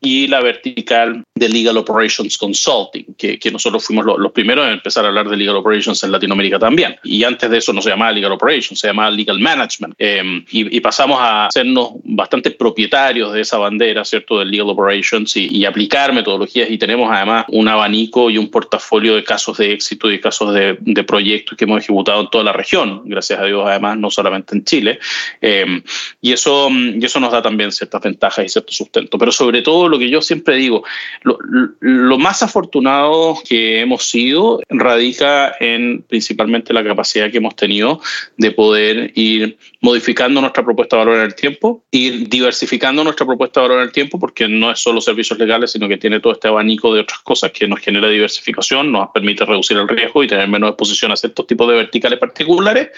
[0.00, 4.74] Y la vertical de Legal Operations Consulting, que, que nosotros fuimos los, los, primeros en
[4.74, 6.96] empezar a hablar de Legal Operations en Latinoamérica también.
[7.04, 9.94] Y antes de eso no se llamaba Legal Operations, se llamaba Legal Management.
[9.98, 14.38] Eh, y, y, pasamos a hacernos bastante propietarios de esa bandera, ¿cierto?
[14.38, 19.14] Del Legal Operations y, y aplicar metodologías y tenemos además un abanico y un portafolio
[19.14, 22.52] de casos de éxito y casos de, de, proyectos que hemos ejecutado en toda la
[22.52, 24.98] región, gracias a Dios además, no solamente en Chile.
[25.40, 25.82] Eh,
[26.20, 29.18] y, eso, y eso nos da también ciertas ventajas y cierto sustento.
[29.18, 30.84] Pero sobre todo lo que yo siempre digo,
[31.22, 31.38] lo,
[31.80, 38.00] lo más afortunado que hemos sido radica en principalmente la capacidad que hemos tenido
[38.36, 43.60] de poder ir modificando nuestra propuesta de valor en el tiempo, ir diversificando nuestra propuesta
[43.60, 46.32] de valor en el tiempo, porque no es solo servicios legales, sino que tiene todo
[46.32, 50.28] este abanico de otras cosas que nos genera diversificación, nos permite reducir el riesgo y
[50.28, 52.88] tener menos exposición a ciertos tipos de verticales particulares.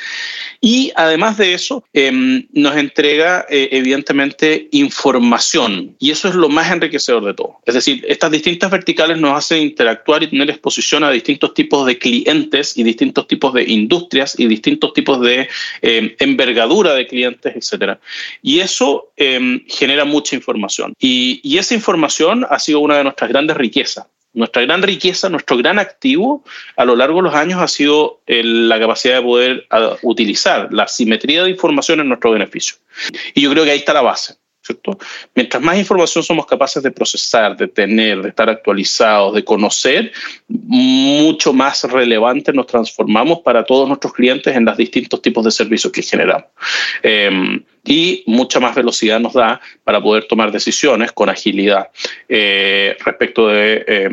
[0.60, 2.10] Y además de eso, eh,
[2.52, 7.56] nos entrega eh, evidentemente información y eso es lo más enriquecedor de todo.
[7.64, 11.98] Es decir, estas distintas verticales nos hacen interactuar y tener exposición a distintos tipos de
[11.98, 15.48] clientes y distintos tipos de industrias y distintos tipos de
[15.82, 18.00] eh, envergadura de clientes, etcétera.
[18.42, 20.94] Y eso eh, genera mucha información.
[20.98, 24.06] Y, y esa información ha sido una de nuestras grandes riquezas.
[24.34, 26.44] Nuestra gran riqueza, nuestro gran activo
[26.76, 30.86] a lo largo de los años ha sido la capacidad de poder a, utilizar la
[30.86, 32.76] simetría de información en nuestro beneficio.
[33.34, 34.36] Y yo creo que ahí está la base.
[35.34, 40.12] Mientras más información somos capaces de procesar, de tener, de estar actualizados, de conocer,
[40.48, 45.92] mucho más relevante nos transformamos para todos nuestros clientes en los distintos tipos de servicios
[45.92, 46.46] que generamos.
[47.02, 51.88] Eh, y mucha más velocidad nos da para poder tomar decisiones con agilidad
[52.28, 54.08] eh, respecto de eh,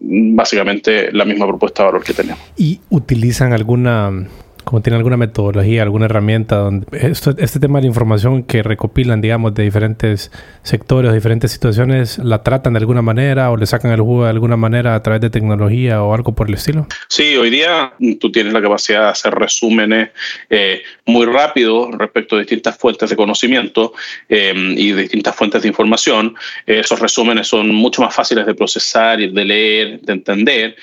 [0.00, 2.40] básicamente la misma propuesta de valor que tenemos.
[2.56, 4.28] ¿Y utilizan alguna
[4.64, 9.20] como tienen alguna metodología, alguna herramienta donde esto, este tema de la información que recopilan,
[9.20, 10.30] digamos, de diferentes
[10.62, 14.56] sectores, diferentes situaciones, la tratan de alguna manera o le sacan el jugo de alguna
[14.56, 16.86] manera a través de tecnología o algo por el estilo?
[17.08, 20.10] Sí, hoy día tú tienes la capacidad de hacer resúmenes
[20.50, 23.92] eh, muy rápidos respecto a distintas fuentes de conocimiento
[24.28, 26.34] eh, y distintas fuentes de información.
[26.66, 30.76] Eh, esos resúmenes son mucho más fáciles de procesar de leer, de entender.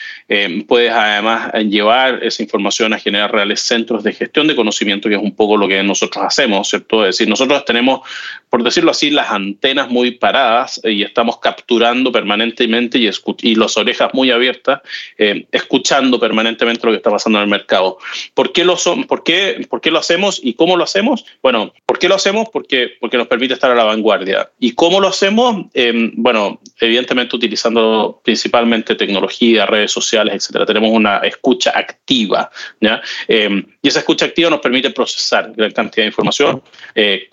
[0.67, 5.21] puedes además llevar esa información a generar reales centros de gestión de conocimiento, que es
[5.21, 7.05] un poco lo que nosotros hacemos, ¿cierto?
[7.05, 8.01] Es decir, nosotros tenemos,
[8.49, 13.09] por decirlo así, las antenas muy paradas y estamos capturando permanentemente y,
[13.41, 14.81] y las orejas muy abiertas,
[15.17, 17.97] eh, escuchando permanentemente lo que está pasando en el mercado.
[18.33, 21.23] ¿Por qué, lo son, por, qué, ¿Por qué lo hacemos y cómo lo hacemos?
[21.41, 22.49] Bueno, ¿por qué lo hacemos?
[22.51, 24.49] Porque, porque nos permite estar a la vanguardia.
[24.59, 25.67] ¿Y cómo lo hacemos?
[25.73, 30.65] Eh, bueno, evidentemente utilizando principalmente tecnología, redes sociales, etcétera.
[30.65, 32.49] Tenemos una escucha activa,
[32.81, 33.01] ¿ya?
[33.27, 36.61] Eh, y esa escucha activa nos permite procesar gran cantidad de información,
[36.95, 37.27] eh,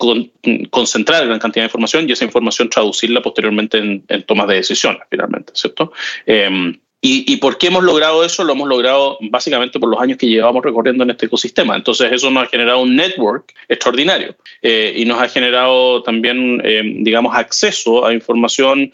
[0.69, 5.53] concentrar gran cantidad de información y esa información traducirla posteriormente en, tomas de decisiones, finalmente,
[5.55, 5.91] ¿cierto?
[6.25, 8.43] Eh, ¿Y, por qué hemos logrado eso?
[8.43, 11.77] Lo hemos logrado básicamente por los años que llevamos recorriendo en este ecosistema.
[11.77, 16.61] Entonces eso nos ha generado un network extraordinario y nos ha generado también,
[17.01, 18.91] digamos, acceso a información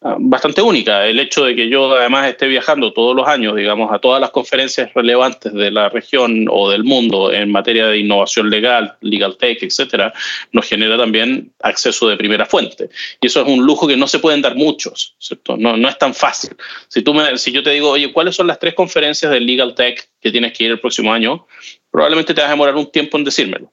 [0.00, 1.06] bastante única.
[1.06, 4.30] El hecho de que yo además esté viajando todos los años, digamos, a todas las
[4.30, 9.62] conferencias relevantes de la región o del mundo en materia de innovación legal, legal tech,
[9.62, 10.12] etcétera,
[10.52, 12.88] nos genera también acceso de primera fuente.
[13.20, 15.56] Y eso es un lujo que no se pueden dar muchos, ¿cierto?
[15.56, 16.50] No, no es tan fácil.
[16.88, 19.74] Si, tú me, si yo te digo, oye, ¿cuáles son las tres conferencias de legal
[19.74, 21.46] tech que tienes que ir el próximo año?
[21.90, 23.72] Probablemente te vas a demorar un tiempo en decírmelo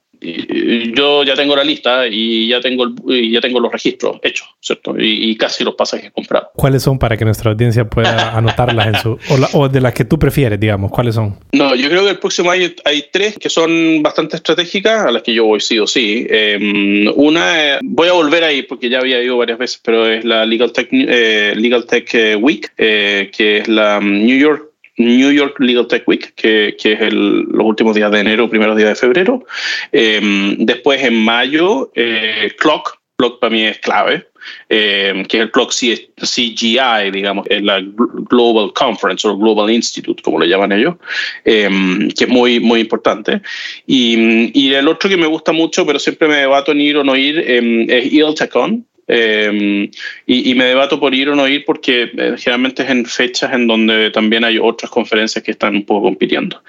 [0.96, 4.94] yo ya tengo la lista y ya tengo, ya tengo los registros hechos, ¿cierto?
[4.98, 6.48] Y, casi los pasajes comprados.
[6.54, 9.18] ¿Cuáles son para que nuestra audiencia pueda anotarlas en su...
[9.52, 11.38] O, de las que tú prefieres, digamos, ¿cuáles son?
[11.52, 15.22] No, yo creo que el próximo año hay tres que son bastante estratégicas, a las
[15.22, 16.26] que yo voy sí o sí.
[16.28, 20.46] Em, una, voy a volver ahí porque ya había ido varias veces, pero es la
[20.46, 24.65] Legal Tech, eh, Legal Tech eh, Week, eh, que es la New York
[24.96, 28.76] New York Legal Tech Week, que, que es el, los últimos días de enero, primeros
[28.76, 29.44] días de febrero.
[29.92, 32.98] Em, después en mayo, eh, Clock.
[33.18, 34.26] Clock para mí es clave,
[34.68, 40.38] em, que es el Clock CGI, digamos, es la Global Conference o Global Institute, como
[40.38, 40.96] le llaman ellos,
[41.42, 43.40] em, que es muy, muy importante.
[43.86, 47.04] Y, y, el otro que me gusta mucho, pero siempre me debato en ir o
[47.04, 49.90] no ir, es ILTECON, eh,
[50.26, 53.66] y, me debato por ir o no ir porque eh, generalmente es en fechas en
[53.66, 56.62] donde también hay otras conferencias que están un poco compitiendo.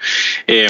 [0.46, 0.68] Eh,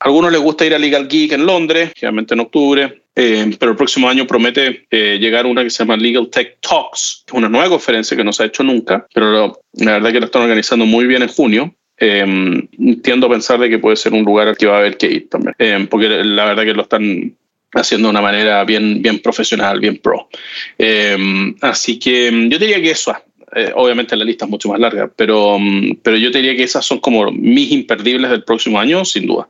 [0.00, 3.76] a algunos les gusta ir a Legal Geek en Londres, generalmente en octubre, pero el
[3.76, 8.16] próximo año promete llegar una que se llama Legal Tech Talks, es una nueva conferencia
[8.16, 11.22] que no se ha hecho nunca, pero la verdad que la están organizando muy bien
[11.22, 11.74] en junio.
[12.00, 12.68] Eh,
[13.02, 15.10] tiendo a pensar de que puede ser un lugar al que va a haber que
[15.10, 17.34] ir también, porque la verdad que lo están
[17.72, 20.28] haciendo de una manera bien, bien profesional, bien pro.
[20.76, 23.14] Em, así que mm, yo diría que eso,
[23.54, 26.84] eh, obviamente la lista es mucho más larga, pero, mm, pero yo diría que esas
[26.84, 29.48] son como mis imperdibles del próximo año, sin duda.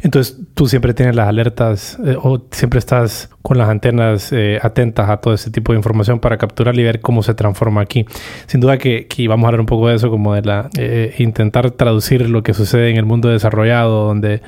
[0.00, 5.08] Entonces, tú siempre tienes las alertas eh, o siempre estás con las antenas eh, atentas
[5.10, 8.06] a todo ese tipo de información para capturar y ver cómo se transforma aquí.
[8.46, 11.70] Sin duda que, vamos a hablar un poco de eso, como de la eh, intentar
[11.72, 14.42] traducir lo que sucede en el mundo desarrollado, donde,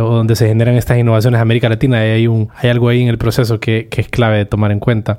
[0.00, 1.98] o donde se generan estas innovaciones en América Latina.
[1.98, 2.26] Hay,
[2.68, 5.18] algo ahí en el proceso que es clave de tomar en cuenta.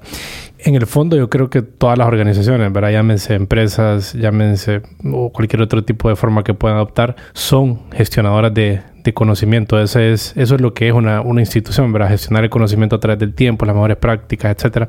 [0.65, 2.89] En el fondo, yo creo que todas las organizaciones, ¿verdad?
[2.89, 8.81] llámense empresas, llámense o cualquier otro tipo de forma que puedan adoptar, son gestionadoras de,
[9.03, 9.77] de conocimiento.
[9.81, 12.07] Eso es, eso es lo que es una, una institución, ¿verdad?
[12.07, 14.87] Gestionar el conocimiento a través del tiempo, las mejores prácticas, etcétera.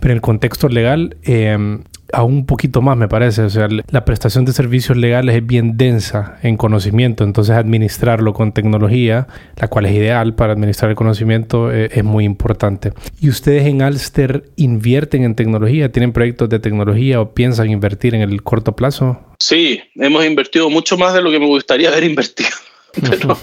[0.00, 1.78] Pero en el contexto legal, eh,
[2.14, 3.42] aún un poquito más, me parece.
[3.42, 8.52] O sea, la prestación de servicios legales es bien densa en conocimiento, entonces administrarlo con
[8.52, 12.92] tecnología, la cual es ideal para administrar el conocimiento, eh, es muy importante.
[13.20, 15.90] ¿Y ustedes en Alster invierten en tecnología?
[15.92, 19.20] ¿Tienen proyectos de tecnología o piensan invertir en el corto plazo?
[19.38, 22.50] Sí, hemos invertido mucho más de lo que me gustaría haber invertido.
[23.10, 23.36] Pero,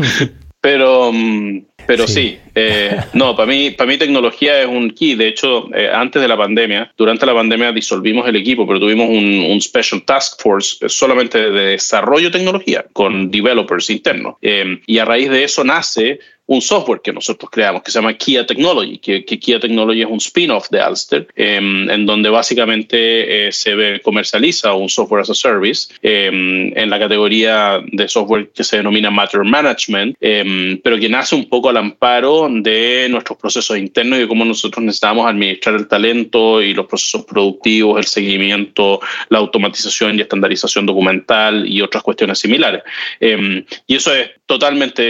[0.61, 5.15] pero, mm, pero sí, eh, no, para mí, para mí tecnología es un key.
[5.15, 9.09] De hecho, eh, antes de la pandemia, durante la pandemia disolvimos el equipo, pero tuvimos
[9.09, 14.35] un, un Special Task Force solamente de desarrollo de tecnología con developers internos.
[14.41, 16.19] Eh, y a raíz de eso nace
[16.51, 20.17] un software que nosotros creamos que se llama Kia Technology, que, Kia Technology es un
[20.17, 25.87] spin-off de Alster, em, en donde básicamente eh, se comercializa un software as a service
[26.01, 31.35] em, en la categoría de software que se denomina Matter Management, em, pero que nace
[31.35, 35.87] un poco al amparo de nuestros procesos internos y de cómo nosotros necesitamos administrar el
[35.87, 42.39] talento y los procesos productivos, el seguimiento, la automatización y estandarización documental y otras cuestiones
[42.39, 42.83] similares.
[43.21, 45.01] y eso es totalmente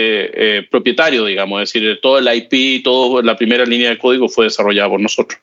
[0.60, 4.46] eh, propietario, digamos, es decir, todo el IP, toda la primera línea de código fue
[4.46, 5.40] desarrollada por nosotros.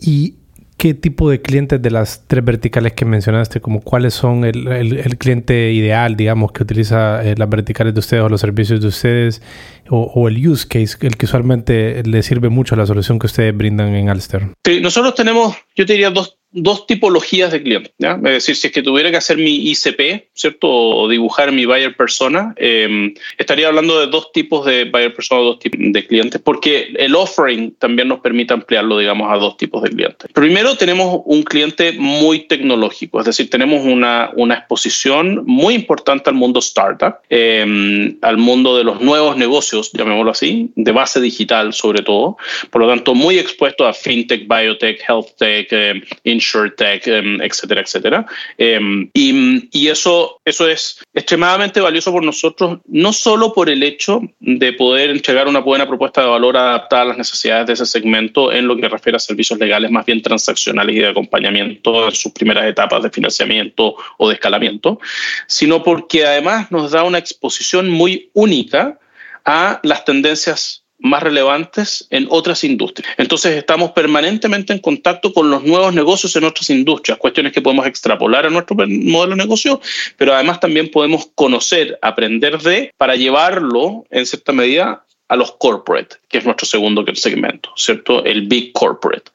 [0.00, 0.34] ¿Y
[0.76, 5.72] qué tipo de clientes de las tres verticales que mencionaste, como cuáles son el, cliente
[5.72, 9.42] ideal, digamos, que utiliza eh, las verticales de ustedes o los servicios de ustedes,
[9.88, 13.56] o, el use case, el que usualmente le sirve mucho a la solución que ustedes
[13.56, 14.48] brindan en Alster?
[14.64, 17.92] Sí, nosotros tenemos, yo te diría, dos dos tipologías de clientes.
[17.98, 20.68] Es decir, si es que tuviera que hacer mi ICP, ¿cierto?
[20.70, 25.58] O dibujar mi buyer persona, em, estaría hablando de dos tipos de buyer persona, dos
[25.58, 29.90] tipos de clientes, porque el offering también nos permite ampliarlo, digamos, a dos tipos de
[29.90, 30.30] clientes.
[30.32, 36.36] Primero, tenemos un cliente muy tecnológico, es decir, tenemos una, una exposición muy importante al
[36.36, 42.02] mundo startup, em, al mundo de los nuevos negocios, llamémoslo así, de base digital sobre
[42.02, 42.36] todo,
[42.70, 46.00] por lo tanto, muy expuesto a fintech, biotech, health tech, eh,
[46.44, 48.26] insurtech, em, etcétera, etcétera.
[48.58, 54.20] Em, y, y, eso, eso es extremadamente valioso por nosotros, no solo por el hecho
[54.40, 58.52] de poder entregar una buena propuesta de valor adaptada a las necesidades de ese segmento
[58.52, 62.32] en lo que refiere a servicios legales más bien transaccionales y de acompañamiento en sus
[62.32, 65.00] primeras etapas de financiamiento o de escalamiento,
[65.46, 68.98] sino porque además nos da una exposición muy única
[69.44, 73.12] a las tendencias más relevantes en otras industrias.
[73.18, 77.86] Entonces estamos permanentemente en contacto con los nuevos negocios en otras industrias, cuestiones que podemos
[77.86, 79.80] extrapolar a nuestro modelo de negocio,
[80.16, 86.16] pero además también podemos conocer, aprender de, para llevarlo en cierta medida a los corporate,
[86.28, 88.24] que es nuestro segundo segmento, ¿cierto?
[88.24, 89.30] El big corporate.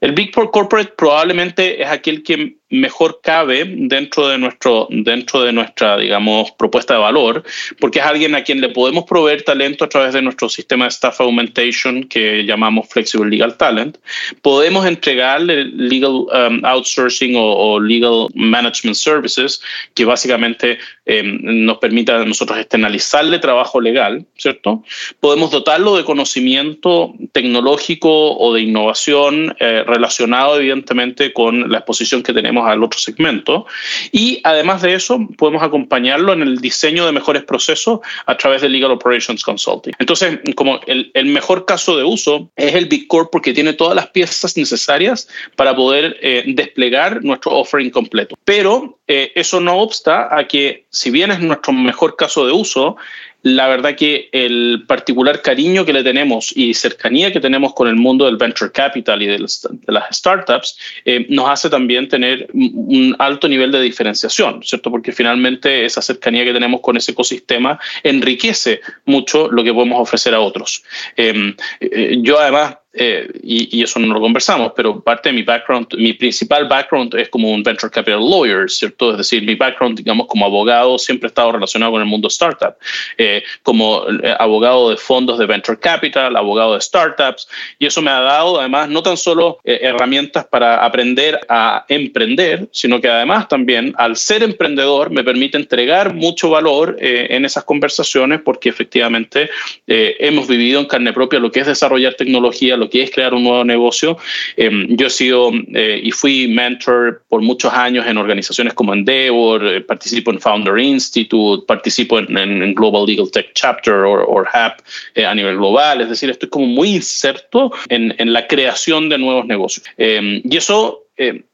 [0.00, 5.96] El big corporate probablemente es aquel que mejor cabe dentro de, nuestro, dentro de nuestra,
[5.96, 7.42] digamos, propuesta de valor,
[7.80, 10.90] porque es alguien a quien le podemos proveer talento a través de nuestro sistema de
[10.90, 13.98] staff augmentation que llamamos Flexible Legal Talent.
[14.42, 19.60] Podemos entregarle legal um, outsourcing o, legal management services,
[19.94, 24.84] que básicamente em, nos permita a nosotros externalizarle trabajo legal, ¿cierto?
[25.18, 32.32] Podemos dotarlo de conocimiento tecnológico o de innovación eh, relacionado evidentemente con la exposición que
[32.32, 33.66] tenemos al otro segmento.
[34.12, 38.68] Y además de eso, podemos acompañarlo en el diseño de mejores procesos a través de
[38.68, 39.92] Legal Operations Consulting.
[39.98, 44.08] Entonces, como el, mejor caso de uso es el Big Core porque tiene todas las
[44.08, 48.36] piezas necesarias para poder eh, desplegar nuestro offering completo.
[48.44, 52.96] Pero eh, eso no obsta a que, si bien es nuestro mejor caso de uso,
[53.42, 57.96] la verdad que el particular cariño que le tenemos y cercanía que tenemos con el
[57.96, 59.66] mundo del venture capital y de las,
[60.12, 64.90] startups eh, nos hace también tener un alto nivel de diferenciación, ¿cierto?
[64.90, 70.34] Porque finalmente esa cercanía que tenemos con ese ecosistema enriquece mucho lo que podemos ofrecer
[70.34, 70.82] a otros.
[71.16, 75.86] Eh, eh, yo además eh, y, eso no lo conversamos, pero parte de mi background,
[75.96, 79.12] mi principal background es como un venture capital lawyer, ¿cierto?
[79.12, 82.74] Es decir, mi background, digamos, como abogado siempre ha estado relacionado con el mundo startup,
[83.16, 87.48] eh, como eh, abogado de fondos de venture capital, abogado de startups,
[87.78, 93.00] y eso me ha dado además no tan solo herramientas para aprender a emprender, sino
[93.00, 98.68] que además también al ser emprendedor me permite entregar mucho valor en esas conversaciones porque
[98.68, 99.48] efectivamente
[99.86, 103.44] hemos vivido en carne propia lo que es desarrollar tecnología, lo que es crear un
[103.44, 104.18] nuevo negocio.
[104.56, 109.64] Em, yo he sido eh, y fui mentor por muchos años en organizaciones como Endeavor,
[109.66, 114.80] eh, participo en Founder Institute, participo en, Global Legal Tech Chapter o HAP
[115.14, 119.46] eh, a nivel global, es decir, estoy como muy inserto en, la creación de nuevos
[119.46, 119.84] negocios.
[119.96, 121.06] Em, y eso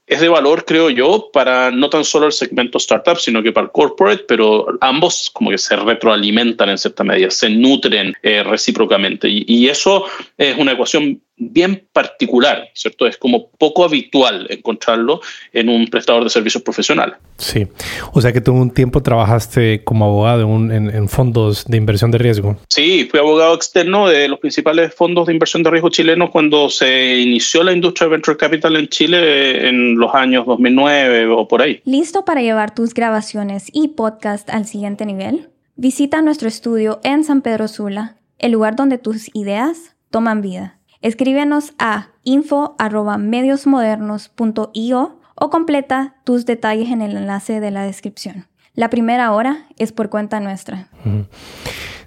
[0.07, 3.67] es de valor, creo yo, para no tan solo el segmento startup, sino que para
[3.67, 9.29] el corporate, pero ambos como que se retroalimentan en cierta medida, se nutren eh, recíprocamente.
[9.29, 10.05] y, eso
[10.39, 13.07] es una ecuación bien particular, ¿cierto?
[13.07, 15.21] Es como poco habitual encontrarlo
[15.53, 17.17] en un prestador de servicios profesional.
[17.37, 17.67] Sí,
[18.13, 22.57] o sea que tú un tiempo trabajaste como abogado en, fondos de inversión de riesgo.
[22.69, 27.17] Sí, fui abogado externo de los principales fondos de inversión de riesgo chilenos cuando se
[27.19, 31.81] inició la industria de venture capital en Chile en los años 2009 o por ahí.
[31.85, 35.51] ¿Listo para llevar tus grabaciones y podcast al siguiente nivel?
[35.77, 40.79] Visita nuestro estudio en San Pedro Sula, el lugar donde tus ideas toman vida.
[41.01, 48.47] Escríbenos a info.mediosmodernos.io o completa tus detalles en el enlace de la descripción.
[48.77, 50.89] La primera hora es por cuenta nuestra.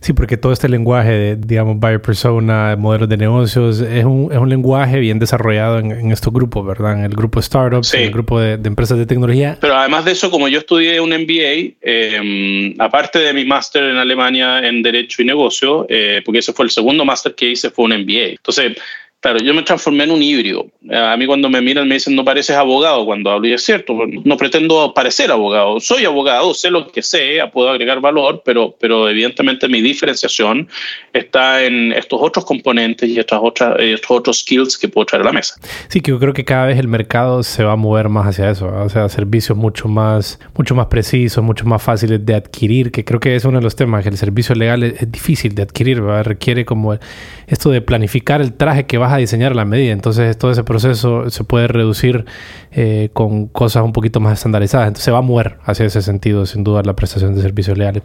[0.01, 4.38] Sí, porque todo este lenguaje de, digamos, buyer persona, modelos de negocios, es un, es
[4.38, 6.93] un lenguaje bien desarrollado en, estos grupos, ¿verdad?
[6.93, 9.58] En el grupo startups, en el grupo de, empresas de tecnología.
[9.60, 13.97] Pero además de eso, como yo estudié un MBA, em, aparte de mi máster en
[13.97, 17.86] Alemania en Derecho y Negocio, eh, porque ese fue el segundo máster que hice, fue
[17.86, 18.29] un MBA.
[18.38, 18.77] Entonces,
[19.21, 20.67] Claro, yo me transformé en un híbrido.
[20.93, 23.93] A mí cuando me miran me dicen, no pareces abogado cuando hablo, y es cierto,
[24.23, 25.82] no pretendo parecer abogado.
[25.82, 30.69] Soy abogado, sé lo que sé, puedo agregar valor, pero, pero evidentemente mi diferenciación
[31.12, 35.25] está en estos otros componentes y estas otras, estos otros skills que puedo traer a
[35.25, 35.55] la mesa.
[35.89, 38.49] Sí, que yo creo que cada vez el mercado se va a mover más hacia
[38.49, 43.03] eso, o sea, servicios mucho más, mucho más precisos, mucho más fáciles de adquirir, que
[43.03, 46.01] creo que es uno de los temas, que el servicio legal es, difícil de adquirir,
[46.01, 46.98] requiere como
[47.48, 49.91] esto de planificar el traje que vas a diseñar la medida.
[49.91, 52.25] Entonces todo ese proceso se puede reducir
[52.71, 54.87] eh, con cosas un poquito más estandarizadas.
[54.87, 58.03] Entonces se va a mover hacia ese sentido, sin duda, la prestación de servicios legales.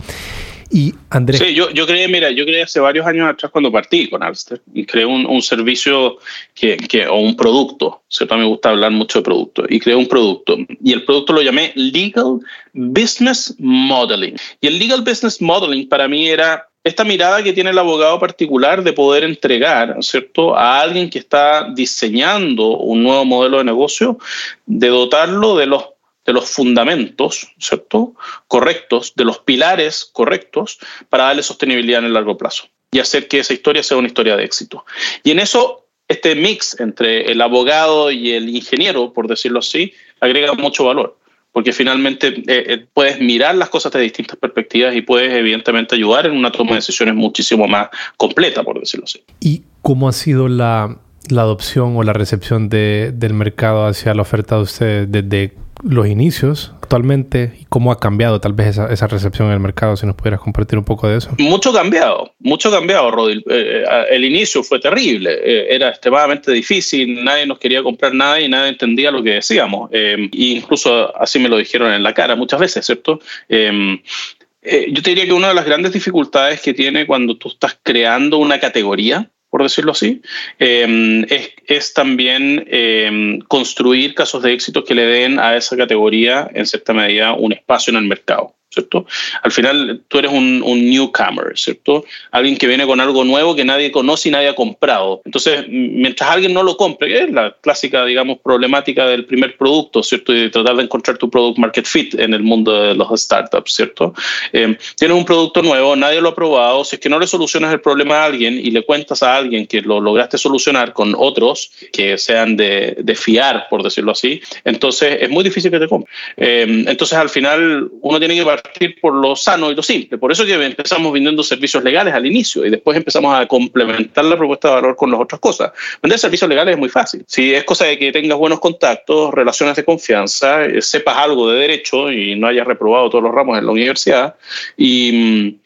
[0.71, 1.41] Y Andrés.
[1.41, 4.61] Sí, yo, yo creé, mira, yo creé hace varios años atrás cuando partí con Alster
[4.73, 6.19] y creé un, servicio
[6.55, 8.37] que, o un producto, ¿cierto?
[8.37, 11.73] Me gusta hablar mucho de producto y creé un producto y el producto lo llamé
[11.77, 12.41] Legal
[12.73, 14.35] Business Modeling.
[14.61, 18.83] Y el Legal Business Modeling para mí era esta mirada que tiene el abogado particular
[18.83, 24.19] de poder entregar, ¿cierto?, a alguien que está diseñando un nuevo modelo de negocio,
[24.67, 25.85] de dotarlo de los
[26.27, 28.15] de los fundamentos, ¿cierto?
[28.49, 30.79] Correctos, de los pilares correctos
[31.11, 34.37] para darle sostenibilidad en el largo plazo y hacer que esa historia sea una historia
[34.37, 34.87] de éxito.
[35.23, 40.55] Y en eso, este mix entre el abogado y el ingeniero, por decirlo así, agrega
[40.55, 41.19] mucho valor,
[41.55, 46.27] porque finalmente eh, eh, puedes mirar las cosas de distintas perspectivas y puedes evidentemente ayudar
[46.27, 49.23] en una toma de decisiones muchísimo más completa, por decirlo así.
[49.39, 50.99] ¿Y cómo ha sido la,
[51.29, 55.53] la adopción o la recepción de, del mercado hacia la oferta de ustedes desde
[55.83, 59.97] los inicios actualmente y cómo ha cambiado tal vez esa, esa, recepción en el mercado,
[59.97, 61.31] si nos pudieras compartir un poco de eso.
[61.39, 63.45] Mucho cambiado, mucho cambiado, Rodil.
[63.51, 68.41] Eh, eh, el inicio fue terrible, eh, era extremadamente difícil, nadie nos quería comprar nada
[68.41, 69.91] y nadie entendía lo que decíamos.
[69.93, 73.21] e incluso así me lo dijeron en la cara muchas veces, ¿cierto?
[73.49, 78.39] yo te diría que una de las grandes dificultades que tiene cuando tú estás creando
[78.39, 80.21] una categoría, por decirlo así,
[80.59, 86.51] eh, es, es, también eh, construir casos de éxito que le den a esa categoría,
[86.53, 88.57] en cierta medida, un espacio en el mercado.
[88.75, 89.07] ¿Cierto?
[89.43, 92.05] Al final tú eres un, un, newcomer, ¿cierto?
[92.33, 95.23] Alguien que viene con algo nuevo que nadie conoce y nadie ha comprado.
[95.25, 100.33] Entonces, mientras alguien no lo compre, es la clásica, digamos, problemática del primer producto, ¿cierto?
[100.33, 103.73] Y de tratar de encontrar tu product market fit en el mundo de los startups,
[103.73, 104.13] ¿cierto?
[104.53, 107.73] Eh, tienes un producto nuevo, nadie lo ha probado, si es que no le solucionas
[107.73, 111.71] el problema a alguien y le cuentas a alguien que lo lograste solucionar con otros
[111.93, 116.13] que sean de, de fiar, por decirlo así, entonces es muy difícil que te compre.
[116.37, 118.64] Eh, entonces, al final, uno tiene que partir
[119.01, 120.19] por lo sano y lo simple.
[120.19, 124.37] Por eso que empezamos vendiendo servicios legales al inicio y después empezamos a complementar la
[124.37, 125.73] propuesta de valor con las otras cosas.
[126.03, 127.25] Vender servicios legales es muy fácil.
[127.27, 131.61] Si es cosa de que tengas buenos contactos, relaciones de confianza, eh, sepas algo de
[131.61, 134.35] derecho y no hayas reprobado todos los ramos en la universidad
[134.77, 135.59] y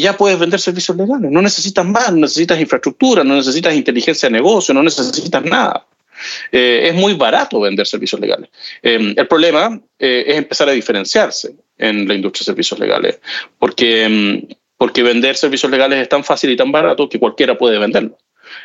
[0.00, 1.30] ya puedes vender servicios legales.
[1.30, 5.86] No necesitas más, no necesitas infraestructura, no necesitas inteligencia de negocio, no necesitas nada.
[6.52, 8.48] Eh, es muy barato vender servicios legales.
[8.82, 13.20] Eh, el problema es empezar a diferenciarse en la industria de servicios legales,
[13.58, 17.78] porque, mm, porque vender servicios legales es tan fácil y tan barato que cualquiera puede
[17.78, 18.18] venderlo.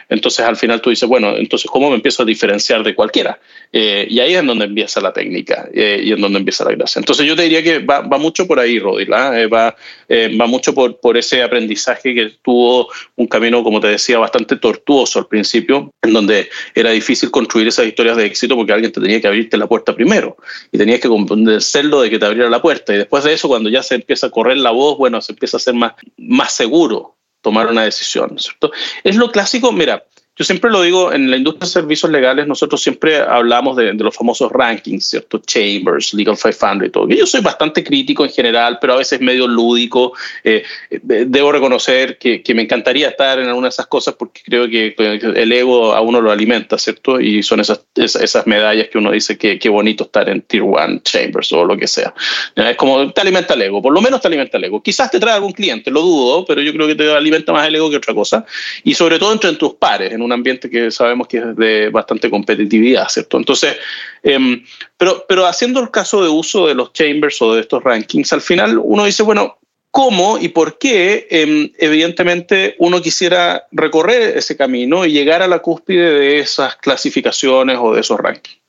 [0.08, 3.40] Entonces al final tú dices, bueno, entonces ¿cómo me empiezo a diferenciar de cualquiera?
[3.72, 7.00] Eh, y ahí es donde empieza la técnica eh, y en donde empieza la gracia.
[7.00, 9.40] Entonces yo te diría que va, mucho por ahí, Rodil, ¿ah?
[9.40, 9.76] eh, va,
[10.10, 15.20] va mucho por, por ese aprendizaje que tuvo un camino, como te decía, bastante tortuoso
[15.20, 19.22] al principio, en donde era difícil construir esas historias de éxito porque alguien te tenía
[19.22, 20.38] que abrirte la puerta primero
[20.72, 22.94] y tenías que convencerlo de que te abriera la puerta.
[22.94, 25.58] Y después de eso, cuando ya se empieza a correr la voz, bueno, se empieza
[25.58, 28.72] a ser más, más seguro tomar una decisión, ¿cierto?
[29.04, 30.06] Es lo clásico, mira,
[30.40, 34.16] yo siempre lo digo, en la industria de servicios legales nosotros siempre hablamos de, los
[34.16, 35.40] famosos rankings, ¿cierto?
[35.40, 37.10] Chambers, Legal 500 y todo.
[37.10, 40.14] Yo soy bastante crítico en general, pero a veces medio lúdico.
[40.46, 44.70] Eh, debo reconocer que, que, me encantaría estar en alguna de esas cosas porque creo
[44.70, 47.20] que el ego a uno lo alimenta, ¿cierto?
[47.20, 51.02] Y son esas, esas medallas que uno dice que qué bonito estar en Tier 1
[51.04, 52.14] Chambers o lo que sea.
[52.56, 54.82] Es como te alimenta el ego, por lo menos te alimenta el ego.
[54.82, 57.76] Quizás te trae algún cliente, lo dudo, pero yo creo que te alimenta más el
[57.76, 58.46] ego que otra cosa.
[58.86, 62.30] Y sobre todo entre tus pares, en un ambiente que sabemos que es de bastante
[62.30, 63.38] competitividad, ¿cierto?
[63.38, 63.77] Entonces,
[64.23, 64.63] eh,
[64.97, 68.41] pero, pero haciendo el caso de uso de los chambers o de estos rankings, al
[68.41, 69.59] final uno dice, bueno,
[69.91, 71.27] ¿cómo y por qué?
[71.30, 77.77] Eh, evidentemente uno quisiera recorrer ese camino y llegar a la cúspide de esas clasificaciones
[77.80, 78.59] o de esos rankings.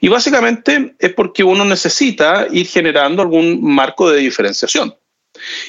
[0.00, 4.94] Y básicamente es porque uno necesita ir generando algún marco de diferenciación.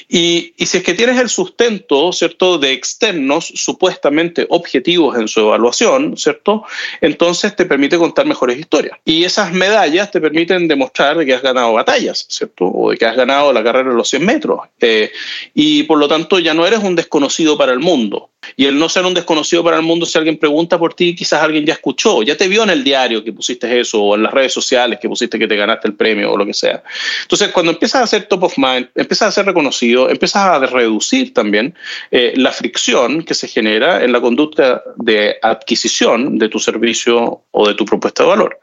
[0.08, 5.40] Y, y, si es que tienes el sustento, ¿cierto?, de externos supuestamente objetivos en su
[5.40, 6.64] evaluación, ¿cierto?,
[7.00, 8.98] entonces te permite contar mejores historias.
[9.04, 13.06] Y esas medallas te permiten demostrar de que has ganado batallas, ¿cierto?, o de que
[13.06, 14.60] has ganado la carrera de los 100 metros.
[14.80, 15.10] Eh,
[15.54, 18.30] y por lo tanto ya no eres un desconocido para el mundo.
[18.56, 21.42] Y el no ser un desconocido para el mundo, si alguien pregunta por ti, quizás
[21.42, 24.32] alguien ya escuchó, ya te vio en el diario que pusiste eso, o en las
[24.32, 26.82] redes sociales que pusiste que te ganaste el premio, o lo que sea.
[27.22, 31.34] Entonces, cuando empiezas a ser top of mind, empiezas a ser reconocido, empiezas a reducir
[31.34, 31.74] también
[32.10, 37.68] eh, la fricción que se genera en la conducta de adquisición de tu servicio o
[37.68, 38.58] de tu propuesta de valor.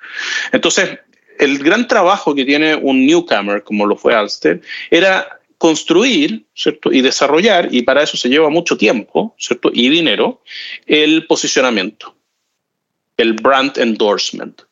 [0.52, 1.00] Entonces,
[1.39, 6.91] el gran trabajo que tiene un newcomer, como lo fue Alster, era construir ¿cierto?
[6.91, 9.70] y desarrollar, y para eso se lleva mucho tiempo ¿cierto?
[9.74, 10.41] y dinero,
[10.86, 12.16] el posicionamiento.
[13.18, 14.66] el brand endorsement.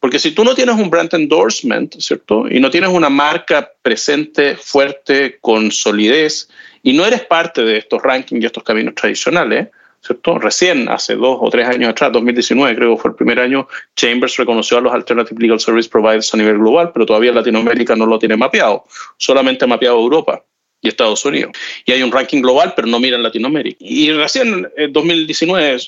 [0.00, 2.48] Porque si tú no tienes un brand endorsement, ¿cierto?
[2.48, 6.48] Y no tienes una marca presente, fuerte, con solidez,
[6.82, 9.68] y no eres parte de estos rankings y estos caminos tradicionales,
[10.00, 10.38] ¿cierto?
[10.38, 14.78] Recién, hace dos o tres años atrás, 2019 creo fue el primer año, Chambers reconoció
[14.78, 18.36] a los Alternative Legal Service Providers a nivel global, pero todavía Latinoamérica no lo tiene
[18.36, 18.84] mapeado,
[19.16, 20.44] solamente ha mapeado Europa
[20.80, 21.52] y Estados Unidos.
[21.84, 23.78] Y hay un ranking global, pero no miran Latinoamérica.
[23.80, 25.78] Y recién en 2019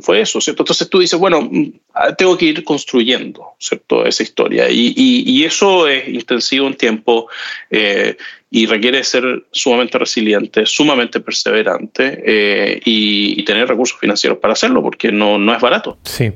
[0.00, 0.62] fue eso, ¿cierto?
[0.62, 1.72] Entonces tú dices, bueno, mm,
[2.18, 4.04] tengo que ir construyendo, ¿cierto?
[4.04, 4.68] Esa historia.
[4.70, 7.28] Y, y, eso es intensivo en tiempo
[7.70, 8.16] eh,
[8.50, 14.82] y requiere ser sumamente resiliente, sumamente perseverante eh, y, y, tener recursos financieros para hacerlo,
[14.82, 15.98] porque no, no es barato.
[16.04, 16.32] Sí.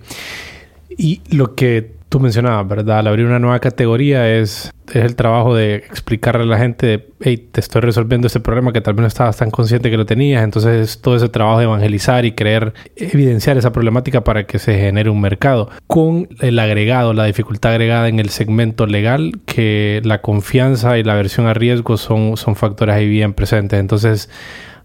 [0.97, 2.99] Y lo que tú mencionabas, ¿verdad?
[2.99, 7.49] Al abrir una nueva categoría es, es el trabajo de explicarle a la gente, hey,
[7.53, 10.43] te estoy resolviendo este problema que tal vez no estabas tan consciente que lo tenías.
[10.43, 15.09] Entonces, todo ese trabajo de evangelizar y creer, evidenciar esa problemática para que se genere
[15.09, 15.71] un mercado.
[15.87, 21.13] Con el agregado, la dificultad agregada en el segmento legal, que la confianza y la
[21.13, 23.79] aversión a riesgo son, son factores ahí bien presentes.
[23.79, 24.29] Entonces,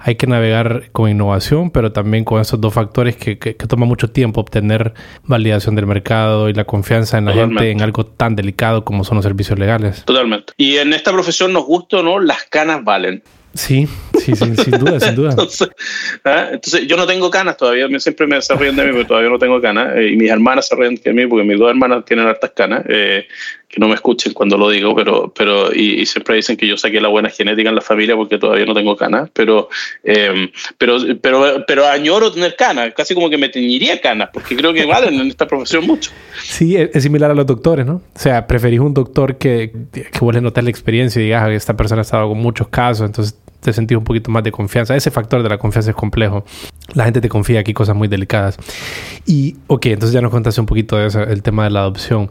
[0.08, 4.08] hay que navegar con innovación, pero también con esos dos factores que, que, toma mucho
[4.08, 4.94] tiempo obtener
[5.24, 9.16] validación del mercado y la confianza en la gente en algo tan delicado como son
[9.16, 10.06] los servicios legales.
[10.06, 10.54] Totalmente.
[10.58, 13.24] Y en esta profesión nos gusta o no, las canas valen.
[13.56, 13.88] Sí,
[14.20, 15.36] sí, sin duda, sin duda.
[16.26, 16.50] ¿ah?
[16.52, 19.60] Entonces, yo no tengo canas todavía, siempre me ríen de mí, pero todavía no tengo
[19.60, 19.96] canas.
[19.96, 22.84] Eh, y mis hermanas se ríen de mí porque mis dos hermanas tienen hartas canas.
[22.88, 23.26] Eh,
[23.78, 27.08] no me escuchen cuando lo digo, pero, pero y, siempre dicen que yo saqué la
[27.08, 29.70] buena genética en la familia porque todavía no tengo canas, pero,
[30.04, 34.74] eh, pero, pero, pero añoro tener canas, casi como que me teñiría canas, porque creo
[34.74, 36.12] que valen en esta profesión mucho.
[36.42, 37.96] Sí, es, similar a los doctores, ¿no?
[37.96, 41.54] O sea, preferís un doctor que, que vos le notas la experiencia y digas, que
[41.54, 44.52] ah, esta persona ha estado con muchos casos, entonces te sentís un poquito más de
[44.52, 44.96] confianza.
[44.96, 46.46] Ese factor de la confianza es complejo.
[46.94, 48.58] La gente te confía aquí cosas muy delicadas.
[49.26, 52.30] Y, ok, entonces ya nos contaste un poquito de eso, el tema de la adopción.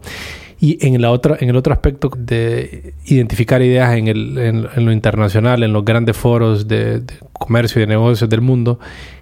[0.59, 4.91] Y en, la otra, en el otro aspecto de identificar ideas en, el, en, lo
[4.91, 7.03] internacional, en los grandes foros de,
[7.33, 8.79] comercio y de negocios del mundo,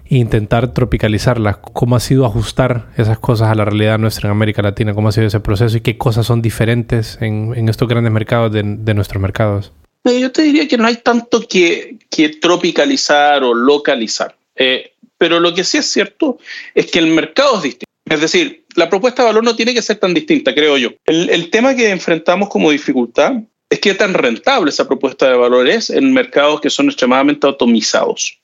[0.08, 4.62] e intentar tropicalizarlas, cómo ha sido ajustar esas cosas a la realidad nuestra en América
[4.62, 8.12] Latina, cómo ha sido ese proceso y qué cosas son diferentes en, en estos grandes
[8.12, 9.72] mercados de, de nuestros mercados.
[10.04, 15.54] Yo te diría que no hay tanto que, que tropicalizar o localizar, eh, pero lo
[15.54, 16.38] que sí es cierto
[16.74, 17.83] es que el mercado es distinto.
[18.04, 20.90] Es decir, la propuesta de valor no tiene que ser tan distinta, creo yo.
[21.06, 23.34] El, tema que enfrentamos como dificultad
[23.70, 28.38] es que tan rentable esa propuesta de valor es en mercados que son extremadamente atomizados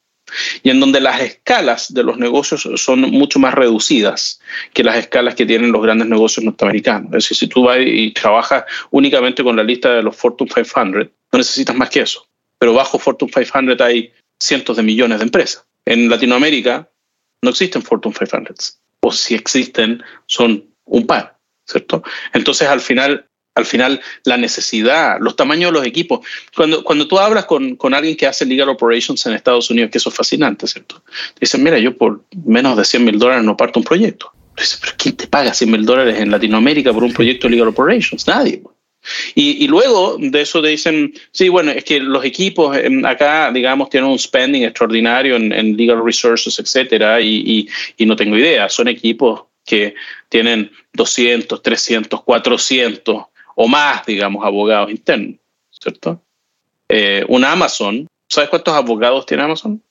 [0.62, 4.40] y en donde las escalas de los negocios son mucho más reducidas
[4.72, 7.06] que las escalas que tienen los grandes negocios norteamericanos.
[7.08, 11.08] Es decir, si tú vas y trabajas únicamente con la lista de los Fortune 500,
[11.32, 12.26] no necesitas más que eso.
[12.58, 15.64] Pero bajo Fortune 500 hay cientos de millones de empresas.
[15.84, 16.88] En Latinoamérica
[17.42, 22.02] no existen Fortune 500, o si existen son un par, ¿cierto?
[22.32, 23.26] Entonces al final
[23.56, 26.20] al final la necesidad, los tamaños de los equipos.
[26.54, 29.98] Cuando, cuando tú hablas con, con alguien que hace legal operations en Estados Unidos, que
[29.98, 31.02] eso es fascinante, ¿cierto?
[31.38, 34.32] dicen, mira, yo por menos de 100 mil dólares no parto un proyecto.
[34.56, 37.68] Dice, pero ¿quién te paga 100 mil dólares en Latinoamérica por un proyecto de legal
[37.68, 38.26] operations?
[38.26, 38.62] Nadie.
[39.34, 44.10] Y, luego de eso te dicen, sí, bueno, es que los equipos acá, digamos, tienen
[44.10, 47.68] un spending extraordinario en, legal resources, etcétera, y,
[48.00, 48.68] no tengo idea.
[48.68, 49.94] Son equipos que
[50.28, 53.24] tienen 200, 300, 400
[53.56, 55.38] o más, digamos, abogados internos,
[55.70, 56.22] ¿cierto?
[56.88, 59.82] Eh, una Amazon, ¿sabes cuántos abogados tiene Amazon?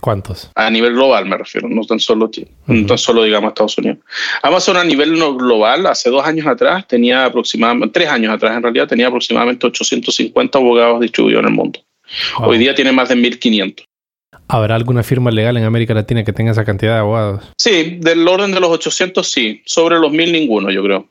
[0.00, 0.50] ¿Cuántos?
[0.54, 2.30] A nivel global me refiero, no tan solo,
[2.66, 3.98] no tan solo digamos Estados Unidos.
[4.42, 8.86] Amazon a nivel global, hace dos años atrás, tenía aproximadamente, tres años atrás en realidad,
[8.86, 11.80] tenía aproximadamente 850 abogados distribuidos en el mundo.
[12.38, 13.84] Hoy día tiene más de 1.500.
[14.46, 17.42] ¿Habrá alguna firma legal en América Latina que tenga esa cantidad de abogados?
[17.58, 21.08] Sí, del orden de los 800 sí, sobre los 1.000 ninguno yo creo.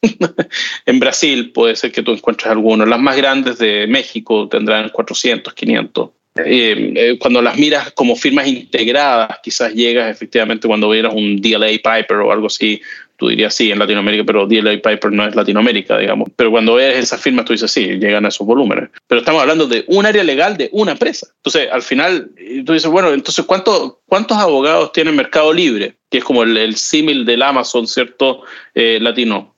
[0.86, 2.88] en Brasil puede ser que tú encuentres algunos.
[2.88, 6.10] Las más grandes de México tendrán 400, 500.
[6.44, 11.68] Eh, eh, cuando las miras como firmas integradas, quizás llegas efectivamente cuando vieras un DLA
[11.82, 12.80] Piper o algo así,
[13.18, 16.30] tú dirías sí en Latinoamérica, pero DLA Piper no es Latinoamérica, digamos.
[16.36, 18.90] Pero cuando ves esas firmas, tú dices sí, llegan a esos volúmenes.
[19.06, 21.26] Pero estamos hablando de un área legal de una empresa.
[21.36, 22.30] Entonces, al final,
[22.64, 25.96] tú dices, bueno, entonces, ¿cuánto, ¿cuántos abogados tiene Mercado Libre?
[26.08, 28.42] Que es como el, símil del Amazon, ¿cierto?
[28.72, 29.56] Eh, latino.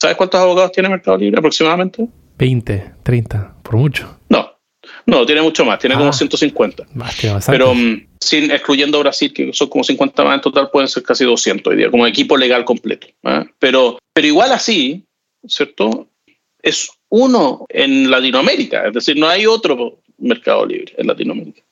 [0.00, 2.06] ¿Sabes cuántos abogados tiene Mercado Libre aproximadamente?
[2.38, 4.18] 20, 30, por mucho.
[5.06, 6.82] No, tiene mucho más, tiene como 150.
[6.82, 10.88] Ah, más, Pero um, sin excluyendo Brasil, que son como 50 más en total, pueden
[10.88, 13.06] ser casi 200 hoy día, como equipo legal completo.
[13.24, 13.44] ¿eh?
[13.58, 15.04] Pero, pero igual así,
[15.46, 16.08] ¿cierto?
[16.62, 21.62] Es uno en Latinoamérica, es decir, no hay otro mercado libre en Latinoamérica.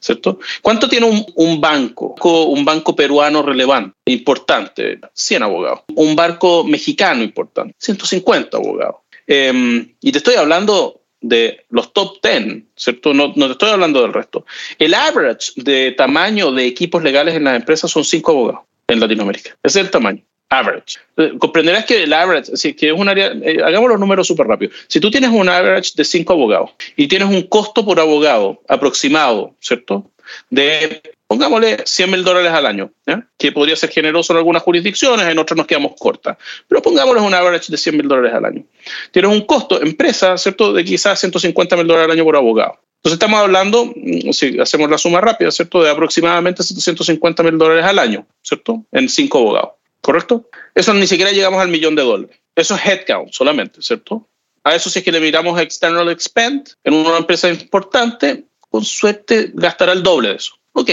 [0.00, 0.38] ¿cierto?
[0.62, 2.14] ¿Cuánto tiene un, banco?
[2.22, 5.80] Un banco peruano relevante, importante, 100 abogados.
[5.94, 8.96] Un barco mexicano importante, 150 abogados.
[9.26, 13.12] Em, y te estoy hablando de los top 10, ¿cierto?
[13.14, 14.46] No, te estoy hablando del resto.
[14.78, 19.56] El average de tamaño de equipos legales en las empresas son 5 abogados en Latinoamérica.
[19.62, 20.98] Ese es el tamaño average.
[21.16, 24.46] Eh, comprenderás que el average, si que es un área, eh, hagamos los números súper
[24.46, 24.72] rápido.
[24.86, 29.54] Si tú tienes un average de cinco abogados y tienes un costo por abogado aproximado,
[29.60, 30.10] ¿cierto?
[30.50, 32.90] De, pongámosle 100 mil dólares al año,
[33.36, 37.34] que podría ser generoso en algunas jurisdicciones, en otras nos quedamos cortas, pero pongámosle un
[37.34, 38.64] average de 100 mil dólares al año.
[39.12, 40.72] Tienes un costo, empresa, ¿cierto?
[40.72, 42.80] De quizás 150 mil dólares al año por abogado.
[42.96, 45.82] Entonces estamos hablando, mm, si hacemos la suma rápida, ¿cierto?
[45.82, 48.84] De aproximadamente 750 mil dólares al año, ¿cierto?
[48.90, 49.78] En cinco abogados.
[50.00, 50.48] ¿correcto?
[50.74, 52.36] Eso ni siquiera llegamos al millón de dólares.
[52.54, 54.28] Eso es headcount solamente, ¿cierto?
[54.64, 59.50] A eso si es que le miramos external expend en una empresa importante, con suerte
[59.54, 60.57] gastará el doble de eso.
[60.78, 60.90] Ok,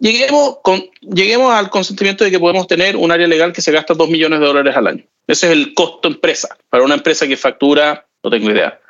[0.00, 0.58] lleguemos,
[1.00, 4.40] lleguemos al consentimiento de que podemos tener un área legal que se gasta 2 millones
[4.40, 5.04] de dólares al año.
[5.28, 6.56] Ese es el costo empresa.
[6.68, 8.80] Para una empresa que factura, no tengo idea,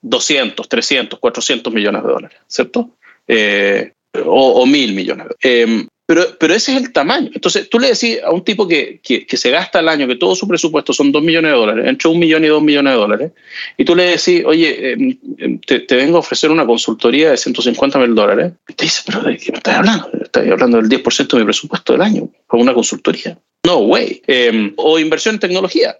[0.00, 2.90] 200, 300, 400 millones de dólares, ¿cierto?
[3.26, 3.92] Eh,
[4.24, 5.26] o, mil millones.
[5.42, 7.30] Eh, pero, pero ese es el tamaño.
[7.34, 10.34] Entonces, tú le decís a un tipo que, que, se gasta al año, que todo
[10.34, 13.32] su presupuesto son 2 millones de dólares, entre un millón y dos millones de dólares,
[13.78, 17.36] y tú le decís, oye, em, em, te, te, vengo a ofrecer una consultoría de
[17.36, 20.10] 150 mil dólares, y te dice, pero ¿de qué me estás hablando?
[20.20, 23.38] Estás hablando del 10% de mi presupuesto del año, con una consultoría.
[23.64, 24.22] No, way.
[24.26, 25.96] Em, o inversión en tecnología.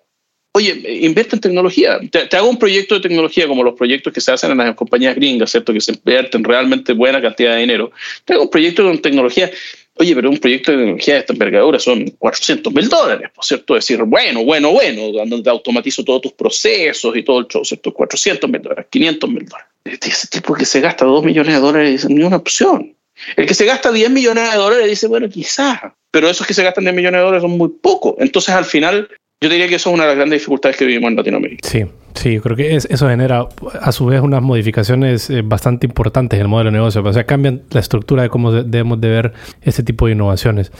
[0.56, 1.98] Oye, invierte en tecnología.
[2.10, 4.76] Te, te, hago un proyecto de tecnología como los proyectos que se hacen en las
[4.76, 5.72] compañías gringas, ¿cierto?
[5.72, 7.90] Que se invierten realmente buena cantidad de dinero.
[8.24, 9.50] Te hago un proyecto con tecnología
[9.96, 13.74] Oye, pero un proyecto de tecnología de esta envergadura son 400 mil dólares, por cierto,
[13.74, 17.94] decir, bueno, bueno, bueno, donde automatizo todos tus procesos y todo el show, ¿cierto?
[17.94, 19.68] 400 mil dólares, 500 mil dólares.
[19.84, 22.96] Este, ese tipo que se gasta 2 millones de dólares dice, ni una opción.
[23.36, 25.78] El que se gasta 10 millones de dólares dice, bueno, quizás,
[26.10, 28.16] pero esos que se gastan 10 millones de dólares son muy pocos.
[28.18, 29.08] Entonces, al final,
[29.40, 31.68] yo diría que eso es una de las grandes dificultades que vivimos en Latinoamérica.
[31.68, 31.84] Sí,
[32.14, 33.48] sí, creo que eso genera
[33.80, 37.02] a su vez unas modificaciones eh, bastante importantes en el modelo de negocio.
[37.02, 40.72] O sea, cambian la estructura de cómo debemos de ver este tipo de innovaciones.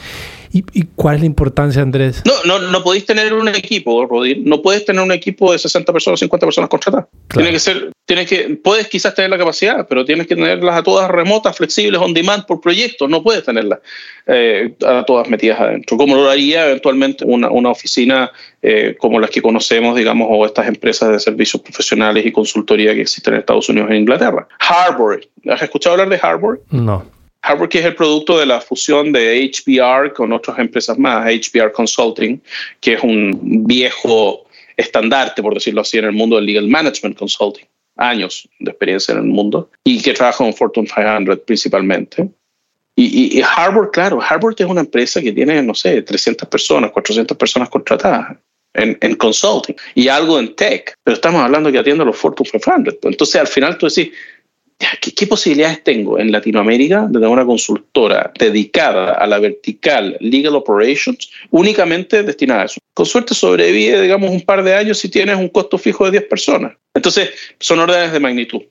[0.57, 2.23] ¿Y, cuál es la importancia, Andrés?
[2.25, 4.39] No, no, no podéis tener un equipo, Rodir.
[4.45, 7.07] No puedes tener un equipo de 60 personas, 50 personas contratadas.
[7.27, 10.85] Tiene que ser, tienes que, puedes quizás tener la capacidad, pero tienes que tenerlas a
[10.85, 13.09] todas remotas, flexibles, on demand por proyecto.
[13.09, 13.81] No puedes tenerlas
[14.29, 15.97] eh, a todas metidas adentro.
[15.97, 18.31] Como lo haría eventualmente una, una oficina
[18.63, 23.01] eh, como las que conocemos, digamos, o estas empresas de servicios profesionales y consultoría que
[23.01, 24.47] existen en Estados Unidos e Inglaterra.
[24.61, 25.21] Harbor.
[25.51, 26.63] ¿Has escuchado hablar de Harbor?
[26.71, 27.14] No.
[27.69, 32.41] Que es el producto de la fusión de HBR con otras empresas más, HBR Consulting,
[32.81, 34.45] que es un viejo
[34.77, 37.67] estandarte, por decirlo así, en el mundo del legal management consulting,
[37.97, 42.29] años de experiencia en el mundo, y que trabaja con Fortune 500 principalmente.
[42.97, 47.69] Y, Harbor, claro, Harbor es una empresa que tiene, no sé, 300 personas, 400 personas
[47.69, 48.37] contratadas
[48.73, 52.49] en, en consulting y algo en tech, pero estamos hablando que atiende a los Fortune
[52.49, 52.95] 500.
[53.03, 54.13] Entonces, al final tú decís,
[54.79, 61.31] ¿Qué, posibilidades tengo en Latinoamérica de tener una consultora dedicada a la vertical Legal Operations
[61.51, 62.81] únicamente destinada a eso?
[62.93, 66.25] Con suerte sobrevive, digamos, un par de años si tienes un costo fijo de 10
[66.25, 66.77] personas.
[66.95, 68.63] Entonces, son órdenes de magnitud.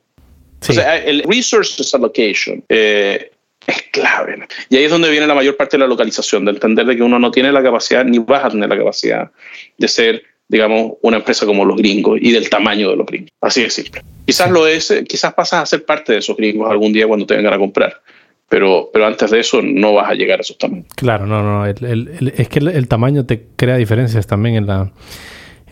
[0.68, 3.32] O sea, el Resources Allocation eh,
[3.68, 4.48] es clave.
[4.70, 7.04] Y ahí es donde viene la mayor parte de la localización, de entender de que
[7.04, 9.32] uno no tiene la capacidad, ni vas a tener la capacidad
[9.78, 10.24] de ser
[10.54, 13.32] digamos, una empresa como los gringos y del tamaño de los gringos.
[13.42, 14.04] Así de simple.
[14.24, 17.26] Quizás lo es, eh, quizás pasas a ser parte de esos gringos algún día cuando
[17.26, 18.02] te vengan a comprar.
[18.50, 20.86] Pero, pero antes de eso no vas a llegar a esos tamaños.
[20.96, 21.66] Claro, no, no.
[21.66, 24.92] es que el, tamaño te crea diferencias también en la,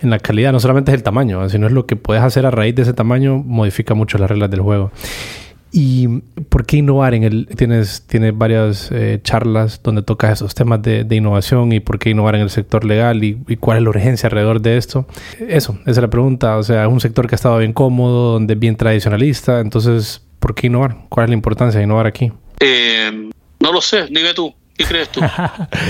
[0.01, 0.51] en la calidad.
[0.51, 2.93] No solamente es el tamaño, sino es lo que puedes hacer a raíz de ese
[2.93, 4.91] tamaño, modifica mucho las reglas del juego.
[5.71, 6.07] ¿Y
[6.49, 7.47] por qué innovar en el...
[7.47, 12.35] Tienes, tienes varias eh, charlas donde tocas esos temas de, innovación y por qué innovar
[12.35, 15.07] en el sector legal y, cuál es la urgencia alrededor de esto.
[15.39, 16.57] Eso, esa es la pregunta.
[16.57, 19.61] O sea, es un sector que ha estado bien cómodo, donde es bien tradicionalista.
[19.61, 20.97] Entonces, ¿por qué innovar?
[21.07, 22.31] ¿Cuál es la importancia de innovar aquí?
[22.59, 24.53] Eh, no lo sé, dime tú.
[24.81, 25.21] ¿Qué crees tú?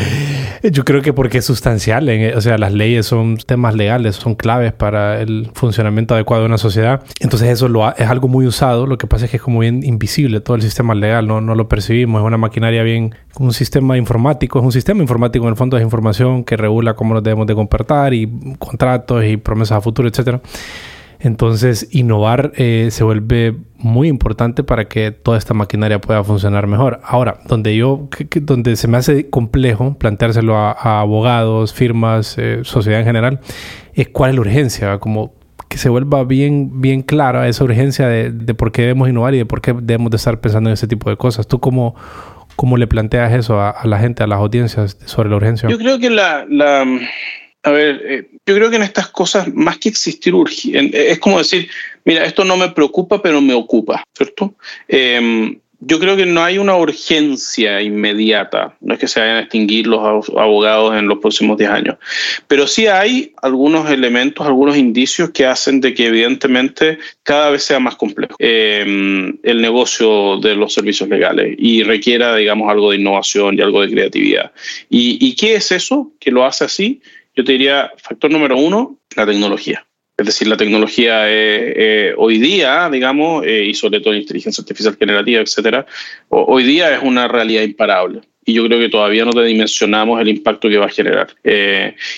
[0.64, 2.10] Yo creo que porque es sustancial.
[2.36, 6.58] o sea, las leyes son temas legales, son claves para el funcionamiento adecuado de una
[6.58, 7.02] sociedad.
[7.20, 8.86] Entonces eso lo es algo muy usado.
[8.86, 11.26] Lo que pasa es que es como bien invisible todo el sistema legal.
[11.26, 12.22] No, no lo percibimos.
[12.22, 13.16] Es una maquinaria bien...
[13.40, 14.60] Un sistema informático.
[14.60, 17.56] Es un sistema informático en el fondo de información que regula cómo nos debemos de
[17.56, 18.30] comportar y
[18.60, 20.42] contratos y promesas a futuro, etcétera.
[21.24, 27.00] Entonces, innovar eh, se vuelve muy importante para que toda esta maquinaria pueda funcionar mejor.
[27.04, 28.10] Ahora, donde yo,
[28.42, 33.40] donde se me hace complejo planteárselo a, abogados, firmas, eh, sociedad en general,
[33.94, 35.34] es cuál es la urgencia, como
[35.70, 39.38] que se vuelva bien, bien clara esa urgencia de, de, por qué debemos innovar y
[39.38, 41.48] de por qué debemos de estar pensando en ese tipo de cosas.
[41.48, 41.96] ¿Tú cómo,
[42.56, 45.70] cómo le planteas eso a, a la gente, a las audiencias sobre la urgencia?
[45.70, 46.46] Yo creo que la...
[46.50, 46.84] la
[47.64, 50.34] a ver, eh, yo creo que en estas cosas, más que existir
[50.74, 51.70] es como decir,
[52.06, 54.56] mira, esto no me preocupa, pero me ocupa, ¿cierto?
[54.88, 59.40] Eh, yo creo que no hay una urgencia inmediata, no es que se vayan a
[59.42, 61.96] extinguir los abogados en los próximos 10 años,
[62.48, 67.80] pero sí hay algunos elementos, algunos indicios que hacen de que evidentemente cada vez sea
[67.80, 73.58] más complejo eh, el negocio de los servicios legales y requiera, digamos, algo de innovación
[73.58, 74.52] y algo de creatividad.
[74.88, 77.02] ¿Y, y qué es eso que lo hace así?
[77.36, 79.86] Yo te diría, factor número uno, la tecnología.
[80.22, 84.96] Es decir, la tecnología eh, eh, hoy día, digamos, eh, y sobre todo inteligencia artificial
[84.96, 85.86] generativa, etcétera,
[86.30, 88.22] hoy día es una realidad imparable.
[88.46, 91.28] Y yo creo que todavía no dimensionamos el impacto que va a generar.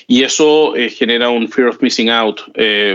[0.07, 2.39] y eso genera un fear of missing out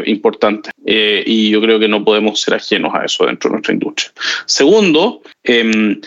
[0.07, 0.71] importante.
[0.87, 4.13] y yo creo que no podemos ser ajenos a eso dentro de nuestra industria.
[4.47, 6.01] Segundo, em,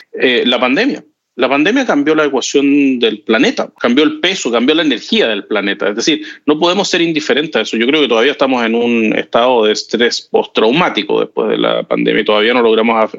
[0.45, 1.03] la pandemia.
[1.35, 5.87] La pandemia cambió la ecuación del planeta, cambió el peso, cambió la energía del planeta.
[5.87, 7.77] Es decir, no podemos ser indiferentes a eso.
[7.77, 12.21] Yo creo que todavía estamos en un estado de estrés postraumático después de la pandemia
[12.21, 13.11] y todavía no logramos,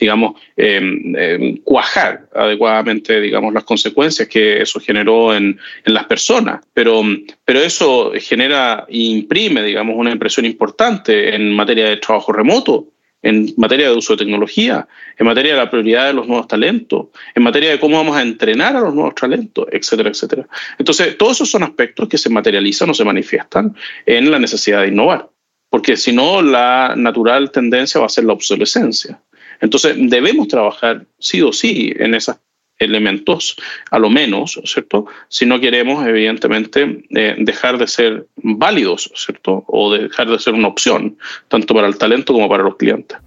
[0.00, 6.60] digamos, em, em, cuajar adecuadamente, digamos, las consecuencias que eso generó en, en las personas.
[6.74, 7.02] Pero,
[7.44, 12.93] pero eso genera e imprime, digamos, una impresión importante en materia de trabajo remoto
[13.24, 14.86] en materia de uso de tecnología,
[15.18, 18.22] en materia de la prioridad de los nuevos talentos, en materia de cómo vamos a
[18.22, 20.46] entrenar a los nuevos talentos, etcétera, etcétera.
[20.78, 24.88] Entonces, todos esos son aspectos que se materializan o se manifiestan en la necesidad de
[24.88, 25.28] innovar,
[25.70, 29.18] porque si no, la natural tendencia va a ser la obsolescencia.
[29.60, 32.38] Entonces, debemos trabajar sí o sí en esas
[32.84, 33.56] elementos,
[33.90, 35.06] a lo menos, ¿cierto?
[35.28, 39.64] Si no queremos, evidentemente, eh, dejar de ser válidos, ¿cierto?
[39.66, 41.16] O dejar de ser una opción,
[41.48, 43.18] tanto para el talento como para los clientes.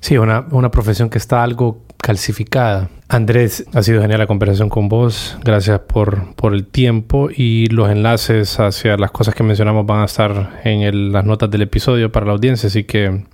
[0.00, 2.90] Sí, una, una profesión que está algo calcificada.
[3.08, 5.38] Andrés, ha sido genial la conversación con vos.
[5.42, 10.04] Gracias por, por el tiempo y los enlaces hacia las cosas que mencionamos van a
[10.04, 12.66] estar en las notas del episodio para la audiencia.
[12.66, 13.24] Así que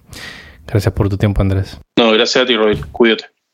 [0.66, 1.80] gracias por tu tiempo, Andrés.
[1.98, 2.80] No, gracias a ti, Roy.
[2.92, 3.24] Cuídate.